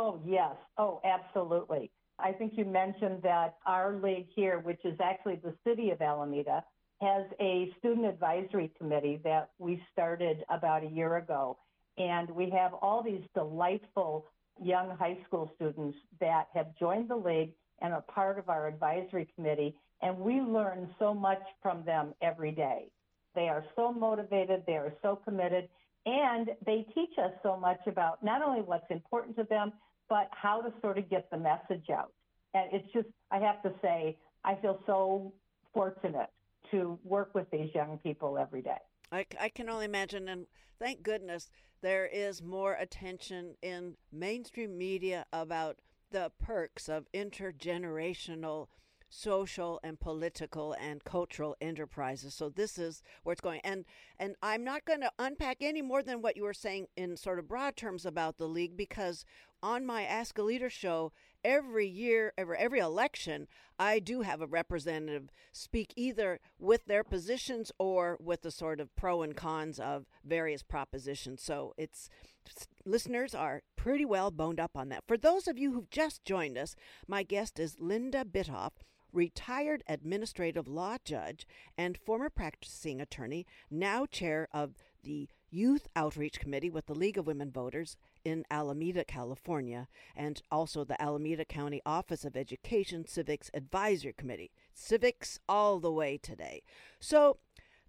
[0.00, 0.54] Oh, yes.
[0.78, 1.90] Oh, absolutely.
[2.20, 6.62] I think you mentioned that our league here, which is actually the city of Alameda,
[7.00, 11.58] has a student advisory committee that we started about a year ago.
[11.96, 14.26] And we have all these delightful
[14.62, 19.26] young high school students that have joined the league and are part of our advisory
[19.34, 19.74] committee.
[20.00, 22.92] And we learn so much from them every day.
[23.34, 25.68] They are so motivated, they are so committed,
[26.06, 29.72] and they teach us so much about not only what's important to them,
[30.08, 32.12] but how to sort of get the message out.
[32.54, 35.32] And it's just, I have to say, I feel so
[35.74, 36.30] fortunate
[36.70, 38.78] to work with these young people every day.
[39.12, 40.46] I, I can only imagine, and
[40.78, 41.50] thank goodness
[41.80, 45.78] there is more attention in mainstream media about
[46.10, 48.68] the perks of intergenerational
[49.10, 52.34] social and political and cultural enterprises.
[52.34, 53.60] So this is where it's going.
[53.64, 53.84] And
[54.18, 57.38] and I'm not going to unpack any more than what you were saying in sort
[57.38, 59.24] of broad terms about the league because
[59.62, 61.12] on my Ask a Leader show
[61.44, 63.46] every year, every every election,
[63.78, 68.94] I do have a representative speak either with their positions or with the sort of
[68.96, 71.42] pro and cons of various propositions.
[71.42, 72.08] So it's
[72.84, 75.04] listeners are pretty well boned up on that.
[75.06, 76.74] For those of you who've just joined us,
[77.06, 78.72] my guest is Linda Bytof
[79.12, 81.46] retired administrative law judge
[81.76, 87.26] and former practicing attorney, now chair of the Youth Outreach Committee with the League of
[87.26, 94.12] Women Voters in Alameda, California, and also the Alameda County Office of Education Civics Advisory
[94.12, 94.50] Committee.
[94.74, 96.62] Civics all the way today.
[97.00, 97.38] So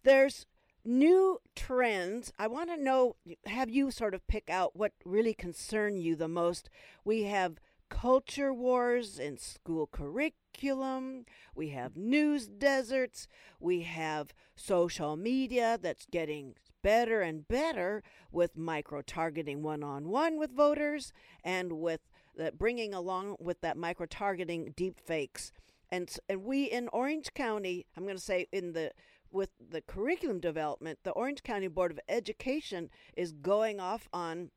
[0.04, 0.46] there's
[0.86, 2.32] new trends.
[2.40, 6.28] I want to know have you sort of pick out what really concern you the
[6.28, 6.70] most?
[7.04, 11.26] We have culture wars in school curriculum.
[11.56, 13.28] We have news deserts.
[13.60, 20.38] We have social media that's getting better and better with micro targeting one on one
[20.38, 21.12] with voters
[21.44, 22.02] and with
[22.36, 25.52] the, bringing along with that micro targeting deep fakes.
[25.92, 28.92] And, and we in Orange County, I'm going to say in the
[29.32, 34.50] with the curriculum development, the Orange County Board of Education is going off on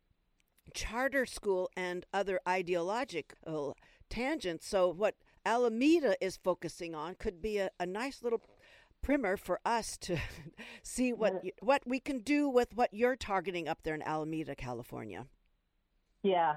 [0.72, 3.76] charter school and other ideological
[4.08, 4.66] tangents.
[4.66, 8.40] So, what Alameda is focusing on could be a, a nice little
[9.02, 10.16] primer for us to
[10.82, 15.26] see what what we can do with what you're targeting up there in Alameda, California.
[16.22, 16.54] Yeah,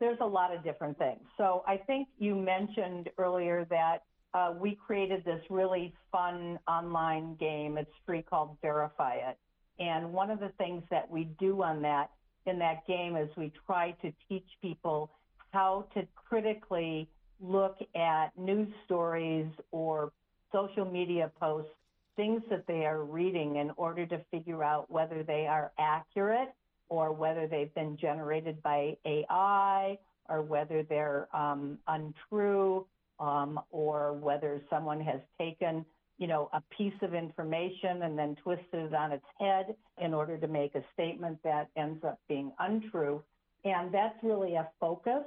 [0.00, 1.20] there's a lot of different things.
[1.36, 4.04] So I think you mentioned earlier that
[4.34, 7.78] uh, we created this really fun online game.
[7.78, 9.38] It's free called Verify It.
[9.78, 12.10] And one of the things that we do on that
[12.46, 15.10] in that game is we try to teach people
[15.52, 17.08] how to critically
[17.40, 20.12] look at news stories or
[20.56, 21.70] social media posts,
[22.16, 26.48] things that they are reading in order to figure out whether they are accurate
[26.88, 29.98] or whether they've been generated by AI
[30.28, 32.86] or whether they're um, untrue
[33.20, 35.84] um, or whether someone has taken
[36.18, 40.38] you know, a piece of information and then twisted it on its head in order
[40.38, 43.22] to make a statement that ends up being untrue.
[43.64, 45.24] And that's really a focus.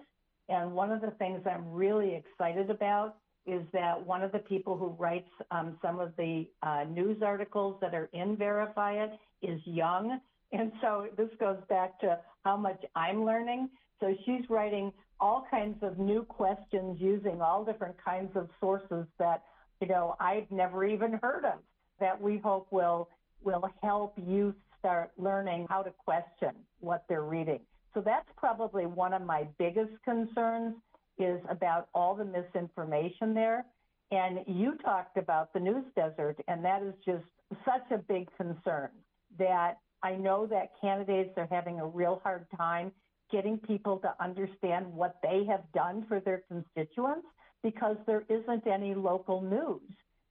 [0.48, 4.78] And one of the things I'm really excited about is that one of the people
[4.78, 9.12] who writes um, some of the uh, news articles that are in Verify It
[9.42, 10.20] is young.
[10.52, 13.70] And so this goes back to how much I'm learning.
[14.00, 19.44] So she's writing all kinds of new questions using all different kinds of sources that
[19.82, 21.60] you know, I've never even heard of
[22.00, 23.10] that we hope will
[23.44, 27.60] will help youth start learning how to question what they're reading.
[27.94, 30.76] So that's probably one of my biggest concerns
[31.20, 33.66] is about all the misinformation there.
[34.12, 37.24] And you talked about the news desert, and that is just
[37.66, 38.90] such a big concern
[39.38, 42.92] that I know that candidates are having a real hard time
[43.32, 47.28] getting people to understand what they have done for their constituents
[47.62, 49.82] because there isn't any local news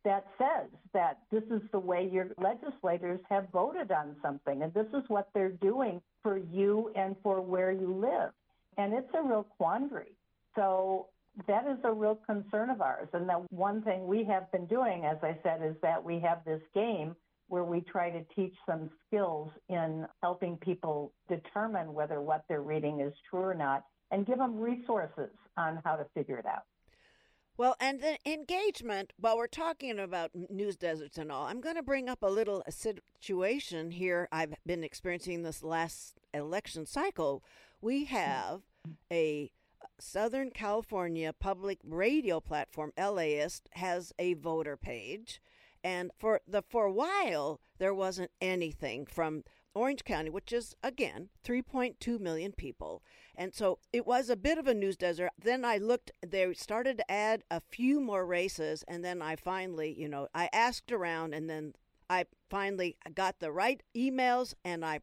[0.04, 4.86] that says that this is the way your legislators have voted on something and this
[4.94, 8.30] is what they're doing for you and for where you live.
[8.76, 10.17] And it's a real quandary.
[10.58, 11.06] So
[11.46, 13.08] that is a real concern of ours.
[13.12, 16.44] And the one thing we have been doing, as I said, is that we have
[16.44, 17.14] this game
[17.46, 23.00] where we try to teach some skills in helping people determine whether what they're reading
[23.00, 26.64] is true or not and give them resources on how to figure it out.
[27.56, 31.82] Well, and the engagement, while we're talking about news deserts and all, I'm going to
[31.82, 32.62] bring up a little
[33.20, 37.42] situation here I've been experiencing this last election cycle.
[37.80, 38.62] We have
[39.12, 39.50] a
[39.98, 45.40] Southern California public radio platform, LAist, has a voter page.
[45.84, 51.28] And for the for a while there wasn't anything from Orange County, which is again
[51.44, 53.02] 3.2 million people.
[53.36, 55.30] And so it was a bit of a news desert.
[55.40, 58.84] Then I looked, they started to add a few more races.
[58.88, 61.74] And then I finally, you know, I asked around and then
[62.10, 65.00] I finally got the right emails and I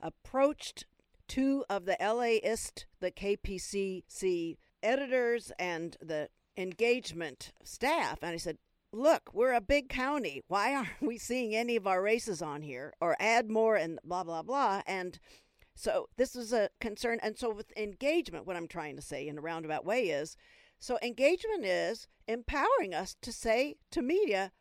[0.00, 0.84] approached
[1.28, 8.18] two of the LAist, the KPCC editors and the engagement staff.
[8.22, 8.58] And I said,
[8.92, 10.42] look, we're a big county.
[10.48, 14.24] Why aren't we seeing any of our races on here or add more and blah,
[14.24, 14.82] blah, blah?
[14.86, 15.18] And
[15.74, 17.18] so this is a concern.
[17.22, 20.36] And so with engagement, what I'm trying to say in a roundabout way is
[20.78, 24.52] so engagement is empowering us to say to media,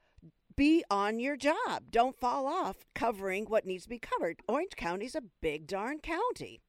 [0.55, 1.91] be on your job.
[1.91, 4.41] Don't fall off covering what needs to be covered.
[4.47, 6.61] Orange County's a big darn county.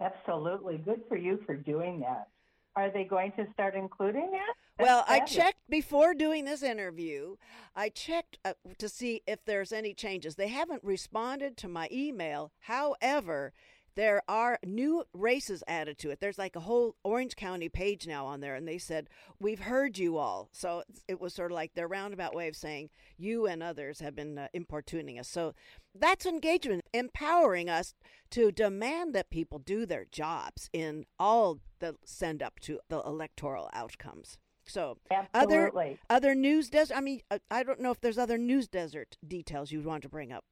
[0.00, 0.78] Absolutely.
[0.78, 2.28] Good for you for doing that.
[2.76, 4.54] Are they going to start including that?
[4.78, 7.34] well, I checked before doing this interview.
[7.74, 10.36] I checked uh, to see if there's any changes.
[10.36, 12.52] They haven't responded to my email.
[12.60, 13.52] However,
[13.98, 16.20] there are new races added to it.
[16.20, 19.08] There's like a whole Orange County page now on there, and they said,
[19.40, 20.48] We've heard you all.
[20.52, 24.14] So it was sort of like their roundabout way of saying, You and others have
[24.14, 25.28] been uh, importuning us.
[25.28, 25.52] So
[25.92, 27.94] that's engagement, empowering us
[28.30, 33.68] to demand that people do their jobs in all the send up to the electoral
[33.72, 34.38] outcomes.
[34.64, 35.84] So Absolutely.
[35.84, 36.96] other other news desert.
[36.96, 40.08] I mean, uh, I don't know if there's other news desert details you'd want to
[40.08, 40.44] bring up.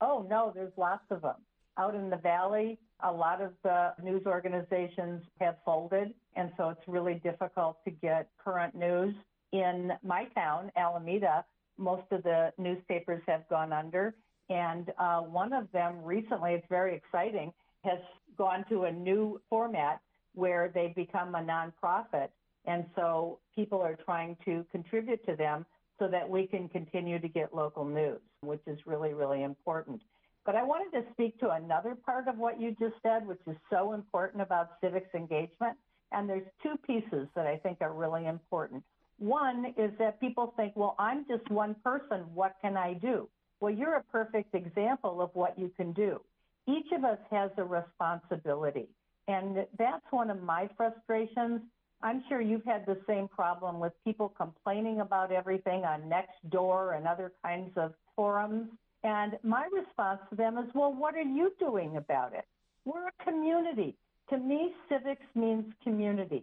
[0.00, 1.36] Oh no, there's lots of them
[1.78, 2.78] out in the valley.
[3.00, 8.28] A lot of the news organizations have folded, and so it's really difficult to get
[8.42, 9.14] current news.
[9.52, 11.44] In my town, Alameda,
[11.78, 14.14] most of the newspapers have gone under,
[14.48, 17.52] and uh, one of them recently, it's very exciting,
[17.84, 17.98] has
[18.38, 20.00] gone to a new format
[20.34, 22.28] where they've become a nonprofit.
[22.66, 25.66] And so people are trying to contribute to them
[25.98, 30.02] so that we can continue to get local news, which is really, really important.
[30.46, 33.56] But I wanted to speak to another part of what you just said, which is
[33.68, 35.76] so important about civics engagement.
[36.12, 38.84] And there's two pieces that I think are really important.
[39.18, 42.20] One is that people think, well, I'm just one person.
[42.32, 43.28] What can I do?
[43.60, 46.20] Well, you're a perfect example of what you can do.
[46.68, 48.86] Each of us has a responsibility.
[49.26, 51.60] And that's one of my frustrations.
[52.02, 57.08] I'm sure you've had the same problem with people complaining about everything on Nextdoor and
[57.08, 58.68] other kinds of forums.
[59.06, 62.44] And my response to them is, well, what are you doing about it?
[62.84, 63.94] We're a community.
[64.30, 66.42] To me, civics means community.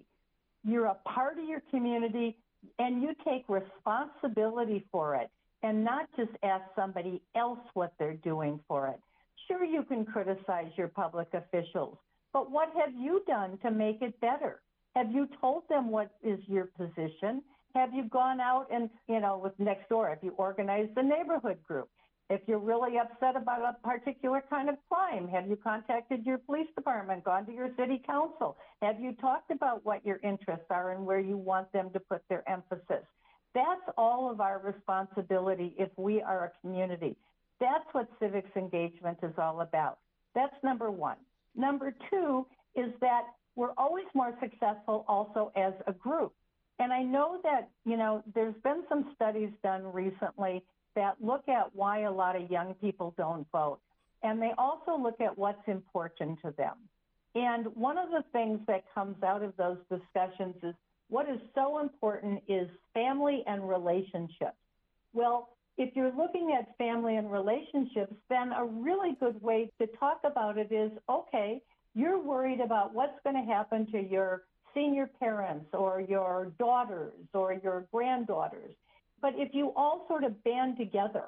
[0.64, 2.38] You're a part of your community
[2.80, 5.30] and you take responsibility for it
[5.62, 9.00] and not just ask somebody else what they're doing for it.
[9.50, 11.98] Sure, you can criticize your public officials,
[12.32, 14.62] but what have you done to make it better?
[14.96, 17.44] Have you told them what is your position?
[17.76, 21.58] Have you gone out and, you know, with next door, have you organized a neighborhood
[21.68, 21.90] group?
[22.30, 26.68] If you're really upset about a particular kind of crime, have you contacted your police
[26.76, 28.58] department, gone to your city council?
[28.82, 32.22] Have you talked about what your interests are and where you want them to put
[32.30, 33.06] their emphasis?
[33.54, 37.16] That's all of our responsibility if we are a community.
[37.60, 40.00] That's what civics engagement is all about.
[40.34, 41.18] That's number one.
[41.56, 43.24] Number two is that
[43.56, 46.34] we're always more successful also as a group.
[46.80, 50.64] And I know that, you know, there's been some studies done recently
[50.96, 53.80] that look at why a lot of young people don't vote.
[54.22, 56.76] And they also look at what's important to them.
[57.36, 60.76] And one of the things that comes out of those discussions is
[61.10, 64.58] what is so important is family and relationships.
[65.14, 70.22] Well, if you're looking at family and relationships, then a really good way to talk
[70.24, 71.62] about it is okay,
[71.96, 77.54] you're worried about what's going to happen to your senior parents or your daughters or
[77.54, 78.74] your granddaughters.
[79.24, 81.28] But if you all sort of band together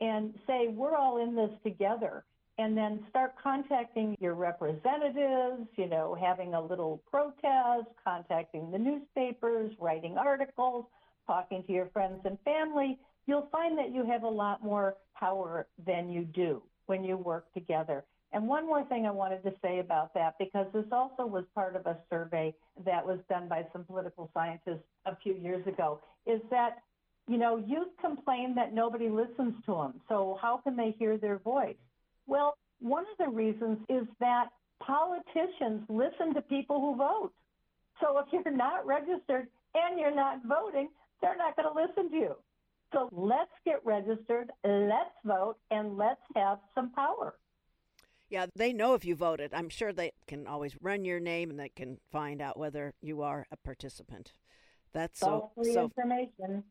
[0.00, 2.24] and say, we're all in this together,
[2.58, 9.72] and then start contacting your representatives, you know, having a little protest, contacting the newspapers,
[9.80, 10.84] writing articles,
[11.26, 15.66] talking to your friends and family, you'll find that you have a lot more power
[15.86, 18.04] than you do when you work together.
[18.32, 21.74] And one more thing I wanted to say about that, because this also was part
[21.74, 26.40] of a survey that was done by some political scientists a few years ago, is
[26.50, 26.82] that,
[27.30, 30.00] you know, youth complain that nobody listens to them.
[30.08, 31.76] So how can they hear their voice?
[32.26, 34.46] Well, one of the reasons is that
[34.82, 37.30] politicians listen to people who vote.
[38.00, 40.88] So if you're not registered and you're not voting,
[41.22, 42.34] they're not going to listen to you.
[42.92, 47.34] So let's get registered, let's vote, and let's have some power.
[48.28, 49.54] Yeah, they know if you voted.
[49.54, 53.22] I'm sure they can always run your name and they can find out whether you
[53.22, 54.32] are a participant.
[54.92, 56.64] That's so so information.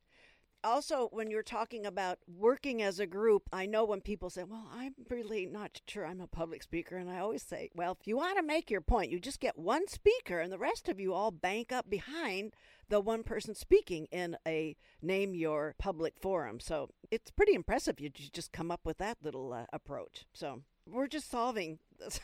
[0.64, 4.68] Also, when you're talking about working as a group, I know when people say, Well,
[4.74, 6.98] I'm really not sure I'm a public speaker.
[6.98, 9.58] And I always say, Well, if you want to make your point, you just get
[9.58, 12.54] one speaker and the rest of you all bank up behind
[12.90, 16.60] the one person speaking in a name your public forum.
[16.60, 20.26] So it's pretty impressive you just come up with that little uh, approach.
[20.34, 22.20] So we're just solving this.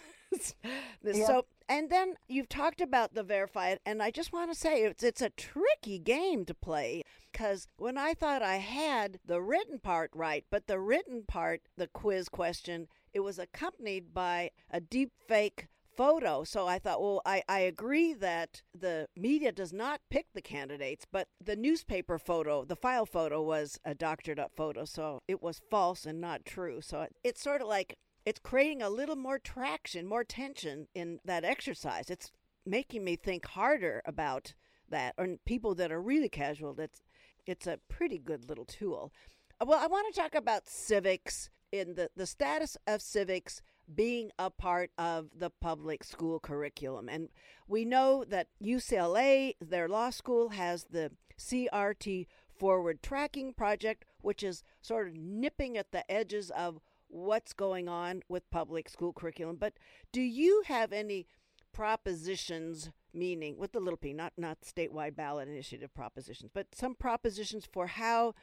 [1.02, 1.18] this.
[1.18, 1.28] Yeah.
[1.28, 5.04] So and then you've talked about the verified, and I just want to say it's
[5.04, 10.12] it's a tricky game to play because when I thought I had the written part
[10.14, 15.68] right, but the written part, the quiz question, it was accompanied by a deep fake
[15.96, 16.44] photo.
[16.44, 21.06] So I thought, well, I, I agree that the media does not pick the candidates,
[21.12, 24.86] but the newspaper photo, the file photo was a doctored up photo.
[24.86, 26.82] So it was false and not true.
[26.82, 31.46] So it's sort of like it's creating a little more traction, more tension in that
[31.46, 32.10] exercise.
[32.10, 32.32] It's
[32.66, 34.54] making me think harder about
[34.90, 35.14] that.
[35.18, 37.02] And people that are really casual, that's
[37.46, 39.14] it's a pretty good little tool.
[39.62, 43.62] Uh, well, I want to talk about civics in the, the status of civics
[43.94, 47.08] being a part of the public school curriculum.
[47.08, 47.30] And
[47.68, 52.26] we know that UCLA, their law school, has the CRT
[52.58, 58.22] Forward Tracking Project, which is sort of nipping at the edges of what's going on
[58.30, 59.58] with public school curriculum.
[59.58, 59.74] But
[60.12, 61.28] do you have any
[61.74, 67.68] propositions, meaning with the little p, not not statewide ballot initiative propositions, but some propositions
[67.72, 68.34] for how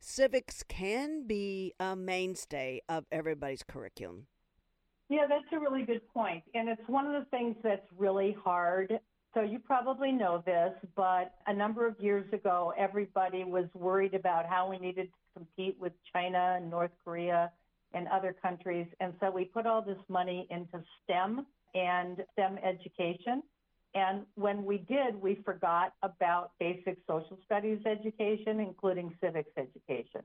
[0.00, 4.26] civics can be a mainstay of everybody's curriculum?
[5.10, 6.44] Yeah, that's a really good point.
[6.54, 8.98] And it's one of the things that's really hard.
[9.34, 14.46] So you probably know this, but a number of years ago, everybody was worried about
[14.46, 17.50] how we needed to compete with China and North Korea
[17.94, 18.86] and other countries.
[19.00, 23.42] And so we put all this money into STEM and STEM education.
[23.94, 30.22] And when we did, we forgot about basic social studies education, including civics education.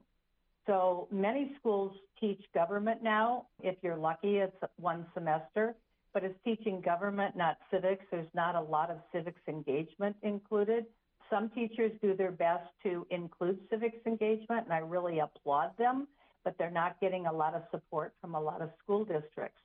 [0.67, 3.47] So many schools teach government now.
[3.61, 5.75] If you're lucky, it's one semester,
[6.13, 8.05] but it's teaching government, not civics.
[8.11, 10.85] There's not a lot of civics engagement included.
[11.29, 16.07] Some teachers do their best to include civics engagement, and I really applaud them
[16.45, 19.59] but they're not getting a lot of support from a lot of school districts.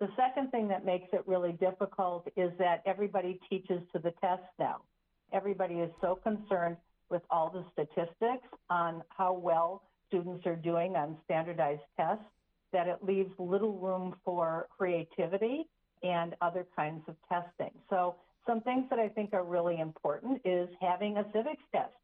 [0.00, 4.42] The second thing that makes it really difficult is that everybody teaches to the test
[4.58, 4.82] now.
[5.32, 6.76] Everybody is so concerned
[7.08, 12.24] with all the statistics on how well students are doing on standardized tests
[12.72, 15.68] that it leaves little room for creativity
[16.02, 17.70] and other kinds of testing.
[17.88, 18.16] So
[18.46, 21.94] some things that I think are really important is having a civics test.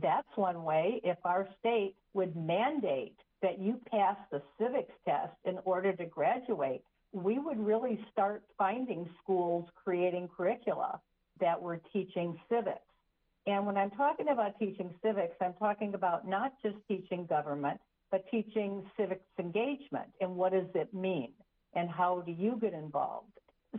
[0.00, 1.00] That's one way.
[1.04, 6.82] If our state would mandate that you pass the civics test in order to graduate,
[7.12, 11.00] we would really start finding schools creating curricula
[11.40, 12.80] that were teaching civics.
[13.46, 17.80] And when I'm talking about teaching civics, I'm talking about not just teaching government,
[18.10, 21.32] but teaching civics engagement and what does it mean
[21.74, 23.32] and how do you get involved.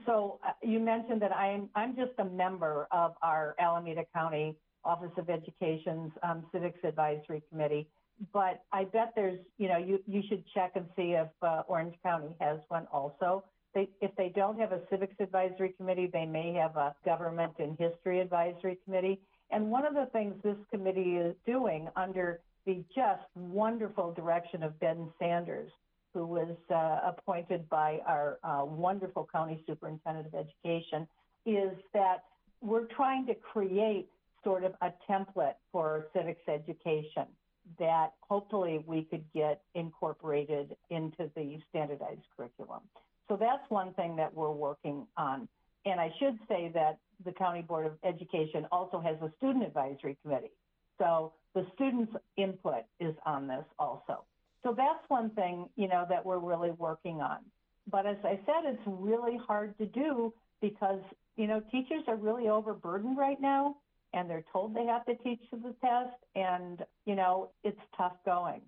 [0.05, 5.11] So uh, you mentioned that I'm I'm just a member of our Alameda County Office
[5.17, 7.87] of Education's um, Civics Advisory Committee,
[8.31, 11.95] but I bet there's, you know, you, you should check and see if uh, Orange
[12.03, 13.43] County has one also.
[13.73, 17.77] They, if they don't have a civics advisory committee, they may have a government and
[17.77, 19.19] history advisory committee.
[19.51, 24.79] And one of the things this committee is doing under the just wonderful direction of
[24.79, 25.71] Ben Sanders,
[26.13, 31.07] who was uh, appointed by our uh, wonderful county superintendent of education,
[31.45, 32.23] is that
[32.61, 34.07] we're trying to create
[34.43, 37.25] sort of a template for civics education
[37.79, 42.81] that hopefully we could get incorporated into the standardized curriculum.
[43.27, 45.47] So that's one thing that we're working on.
[45.85, 50.17] And I should say that the County Board of Education also has a student advisory
[50.21, 50.51] committee.
[50.97, 54.23] So the students' input is on this also.
[54.63, 57.39] So that's one thing, you know, that we're really working on.
[57.89, 61.01] But as I said, it's really hard to do because,
[61.35, 63.75] you know, teachers are really overburdened right now
[64.13, 68.13] and they're told they have to teach to the test and you know it's tough
[68.25, 68.61] going.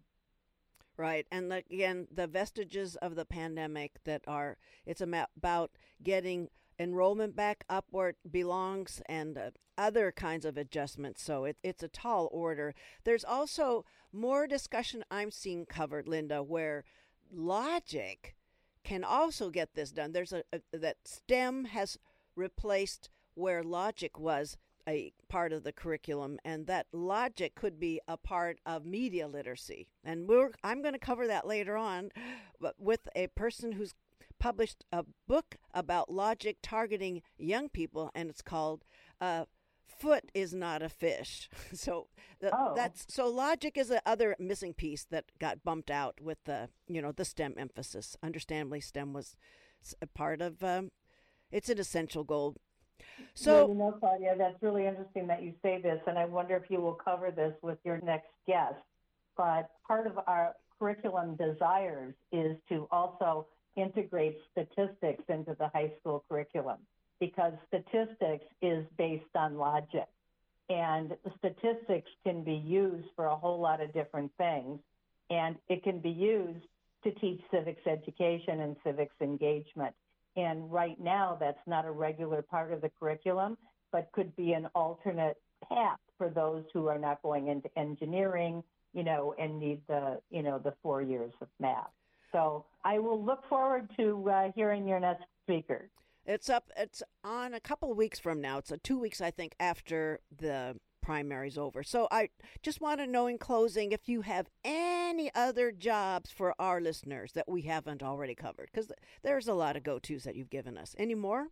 [0.98, 5.72] Right and again the vestiges of the pandemic that are it's about
[6.02, 11.88] getting enrollment back upward belongs and uh, other kinds of adjustments so it, it's a
[11.88, 12.74] tall order.
[13.04, 16.86] There's also more discussion i'm seeing covered linda where
[17.34, 18.36] logic
[18.86, 20.14] can also get this done.
[20.14, 21.98] There's a, a that stem has
[22.36, 24.56] replaced where logic was
[24.88, 29.88] a part of the curriculum, and that logic could be a part of media literacy.
[30.04, 32.12] And we're I'm going to cover that later on,
[32.60, 33.94] but with a person who's
[34.40, 38.84] published a book about logic targeting young people, and it's called
[39.22, 39.46] uh,
[39.88, 41.50] foot is not a fish.
[41.74, 42.08] So
[42.42, 42.74] th- Oh.
[42.76, 47.02] that's so logic is the other missing piece that got bumped out with the you
[47.02, 48.16] know the STEM emphasis.
[48.22, 49.36] Understandably, STEM was
[50.02, 50.64] a part of.
[50.64, 50.92] Um,
[51.52, 52.56] it's an essential goal.
[53.34, 56.70] So you know, Claudia, that's really interesting that you say this, and I wonder if
[56.70, 58.76] you will cover this with your next guest.
[59.36, 66.24] But part of our curriculum desires is to also integrate statistics into the high school
[66.30, 66.78] curriculum
[67.20, 70.08] because statistics is based on logic.
[70.70, 74.80] And statistics can be used for a whole lot of different things.
[75.30, 76.66] And it can be used
[77.04, 79.93] to teach civics education and civics engagement.
[80.36, 83.58] And right now, that's not a regular part of the curriculum,
[83.92, 85.38] but could be an alternate
[85.70, 88.64] path for those who are not going into engineering,
[88.94, 91.90] you know, and need the, you know, the four years of math.
[92.32, 95.90] So I will look forward to uh, hearing your next speaker.
[96.26, 96.72] It's up.
[96.76, 98.58] It's on a couple of weeks from now.
[98.58, 100.76] It's a two weeks, I think, after the
[101.06, 101.84] primary's over.
[101.84, 102.30] So I
[102.64, 107.34] just want to know in closing if you have any other jobs for our listeners
[107.34, 108.91] that we haven't already covered, because
[109.24, 110.95] there's a lot of go tos that you've given us.
[110.97, 111.49] Any more?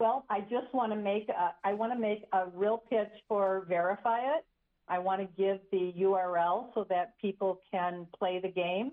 [0.00, 3.64] Well, I just want to make a, I want to make a real pitch for
[3.68, 4.44] Verify It.
[4.88, 8.90] I want to give the URL so that people can play the game.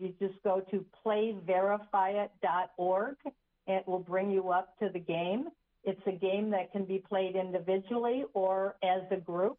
[0.00, 3.16] You just go to playverifyit.org.
[3.66, 5.48] It will bring you up to the game.
[5.84, 9.58] It's a game that can be played individually or as a group.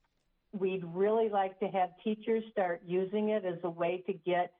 [0.58, 4.54] We'd really like to have teachers start using it as a way to get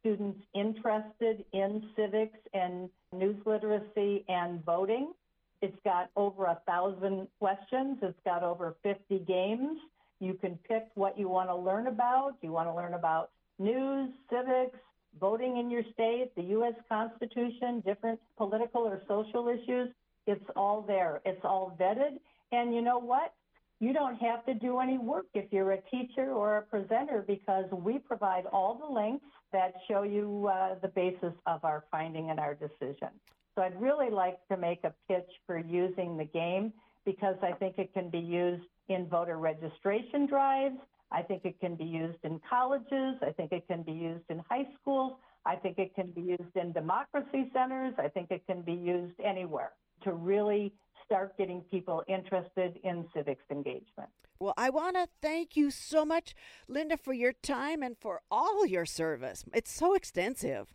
[0.00, 5.12] students interested in civics and news literacy and voting.
[5.60, 7.98] It's got over a thousand questions.
[8.02, 9.78] It's got over 50 games.
[10.18, 12.34] You can pick what you want to learn about.
[12.42, 14.78] You want to learn about news, civics,
[15.20, 16.74] voting in your state, the U.S.
[16.88, 19.88] Constitution, different political or social issues.
[20.26, 21.20] It's all there.
[21.24, 22.18] It's all vetted.
[22.52, 23.34] And you know what?
[23.80, 27.64] You don't have to do any work if you're a teacher or a presenter because
[27.72, 32.38] we provide all the links that show you uh, the basis of our finding and
[32.38, 33.08] our decision.
[33.56, 36.72] So I'd really like to make a pitch for using the game
[37.04, 40.76] because I think it can be used in voter registration drives.
[41.10, 43.16] I think it can be used in colleges.
[43.20, 45.14] I think it can be used in high schools.
[45.44, 47.94] I think it can be used in democracy centers.
[47.98, 49.72] I think it can be used anywhere
[50.04, 50.72] to really
[51.04, 54.08] start getting people interested in civics engagement.
[54.38, 56.34] Well, I want to thank you so much,
[56.66, 59.44] Linda, for your time and for all your service.
[59.54, 60.74] It's so extensive.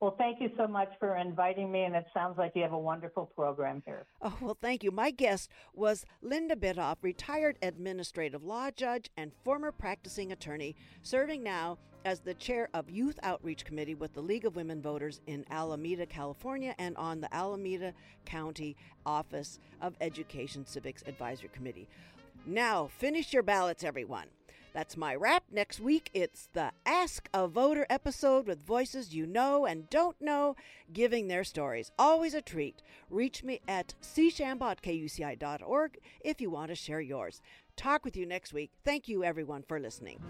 [0.00, 2.78] Well, thank you so much for inviting me, and it sounds like you have a
[2.78, 4.04] wonderful program here.
[4.20, 4.90] Oh, well, thank you.
[4.90, 11.78] My guest was Linda Bytof, retired administrative law judge and former practicing attorney, serving now
[12.06, 16.06] as the chair of Youth Outreach Committee with the League of Women Voters in Alameda,
[16.06, 17.92] California, and on the Alameda
[18.24, 21.88] County Office of Education Civics Advisory Committee.
[22.46, 24.28] Now, finish your ballots, everyone.
[24.72, 25.42] That's my wrap.
[25.50, 30.54] Next week, it's the Ask a Voter episode with voices you know and don't know
[30.92, 31.90] giving their stories.
[31.98, 32.82] Always a treat.
[33.10, 37.40] Reach me at cshambaugh at kuci.org if you want to share yours.
[37.74, 38.70] Talk with you next week.
[38.84, 40.20] Thank you, everyone, for listening.